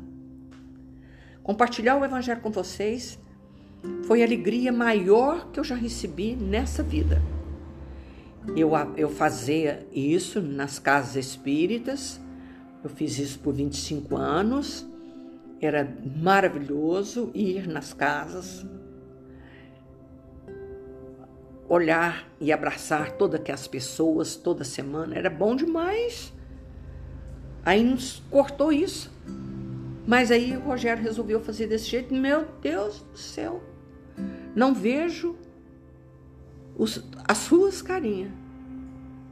Compartilhar 1.43 1.95
o 1.95 2.05
Evangelho 2.05 2.41
com 2.41 2.51
vocês 2.51 3.17
foi 4.05 4.21
a 4.21 4.25
alegria 4.25 4.71
maior 4.71 5.49
que 5.51 5.59
eu 5.59 5.63
já 5.63 5.75
recebi 5.75 6.35
nessa 6.35 6.83
vida. 6.83 7.21
Eu, 8.55 8.71
eu 8.95 9.09
fazia 9.09 9.87
isso 9.91 10.41
nas 10.41 10.79
casas 10.79 11.15
espíritas, 11.15 12.19
eu 12.83 12.89
fiz 12.89 13.17
isso 13.19 13.39
por 13.39 13.53
25 13.53 14.15
anos. 14.15 14.85
Era 15.61 15.93
maravilhoso 16.15 17.31
ir 17.33 17.67
nas 17.67 17.93
casas, 17.93 18.65
olhar 21.69 22.27
e 22.41 22.51
abraçar 22.51 23.11
todas 23.11 23.39
aquelas 23.39 23.67
pessoas 23.67 24.35
toda 24.35 24.63
semana. 24.63 25.15
Era 25.15 25.29
bom 25.29 25.55
demais. 25.55 26.33
Aí 27.63 27.83
nos 27.83 28.23
cortou 28.31 28.73
isso. 28.73 29.11
Mas 30.07 30.31
aí 30.31 30.57
o 30.57 30.61
Rogério 30.61 31.03
resolveu 31.03 31.39
fazer 31.39 31.67
desse 31.67 31.87
jeito. 31.87 32.13
Meu 32.13 32.47
Deus 32.59 33.01
do 33.11 33.17
céu, 33.17 33.63
não 34.55 34.73
vejo 34.73 35.35
os, 36.75 37.03
as 37.27 37.37
suas 37.37 37.81
carinhas, 37.83 38.31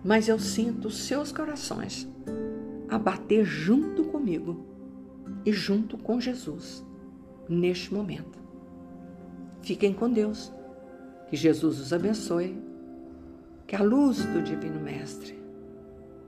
mas 0.04 0.28
eu 0.28 0.38
sinto 0.38 0.90
os 0.90 1.00
seus 1.00 1.32
corações 1.32 2.08
a 2.88 3.00
bater 3.00 3.44
junto 3.44 4.04
comigo 4.04 4.64
e 5.44 5.52
junto 5.52 5.98
com 5.98 6.22
Jesus 6.22 6.86
neste 7.50 7.92
momento. 7.92 8.38
Fiquem 9.64 9.94
com 9.94 10.10
Deus. 10.10 10.54
Que 11.30 11.36
Jesus 11.36 11.80
os 11.80 11.94
abençoe. 11.94 12.58
Que 13.66 13.76
a 13.76 13.84
luz 13.84 14.24
do 14.26 14.42
Divino 14.42 14.80
Mestre 14.80 15.38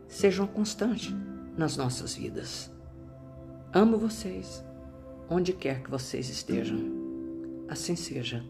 seja 0.07 0.45
constante 0.45 1.15
nas 1.57 1.77
nossas 1.77 2.15
vidas. 2.15 2.71
Amo 3.71 3.97
vocês, 3.97 4.63
onde 5.29 5.53
quer 5.53 5.81
que 5.81 5.89
vocês 5.89 6.29
estejam. 6.29 6.79
Assim 7.69 7.95
seja. 7.95 8.43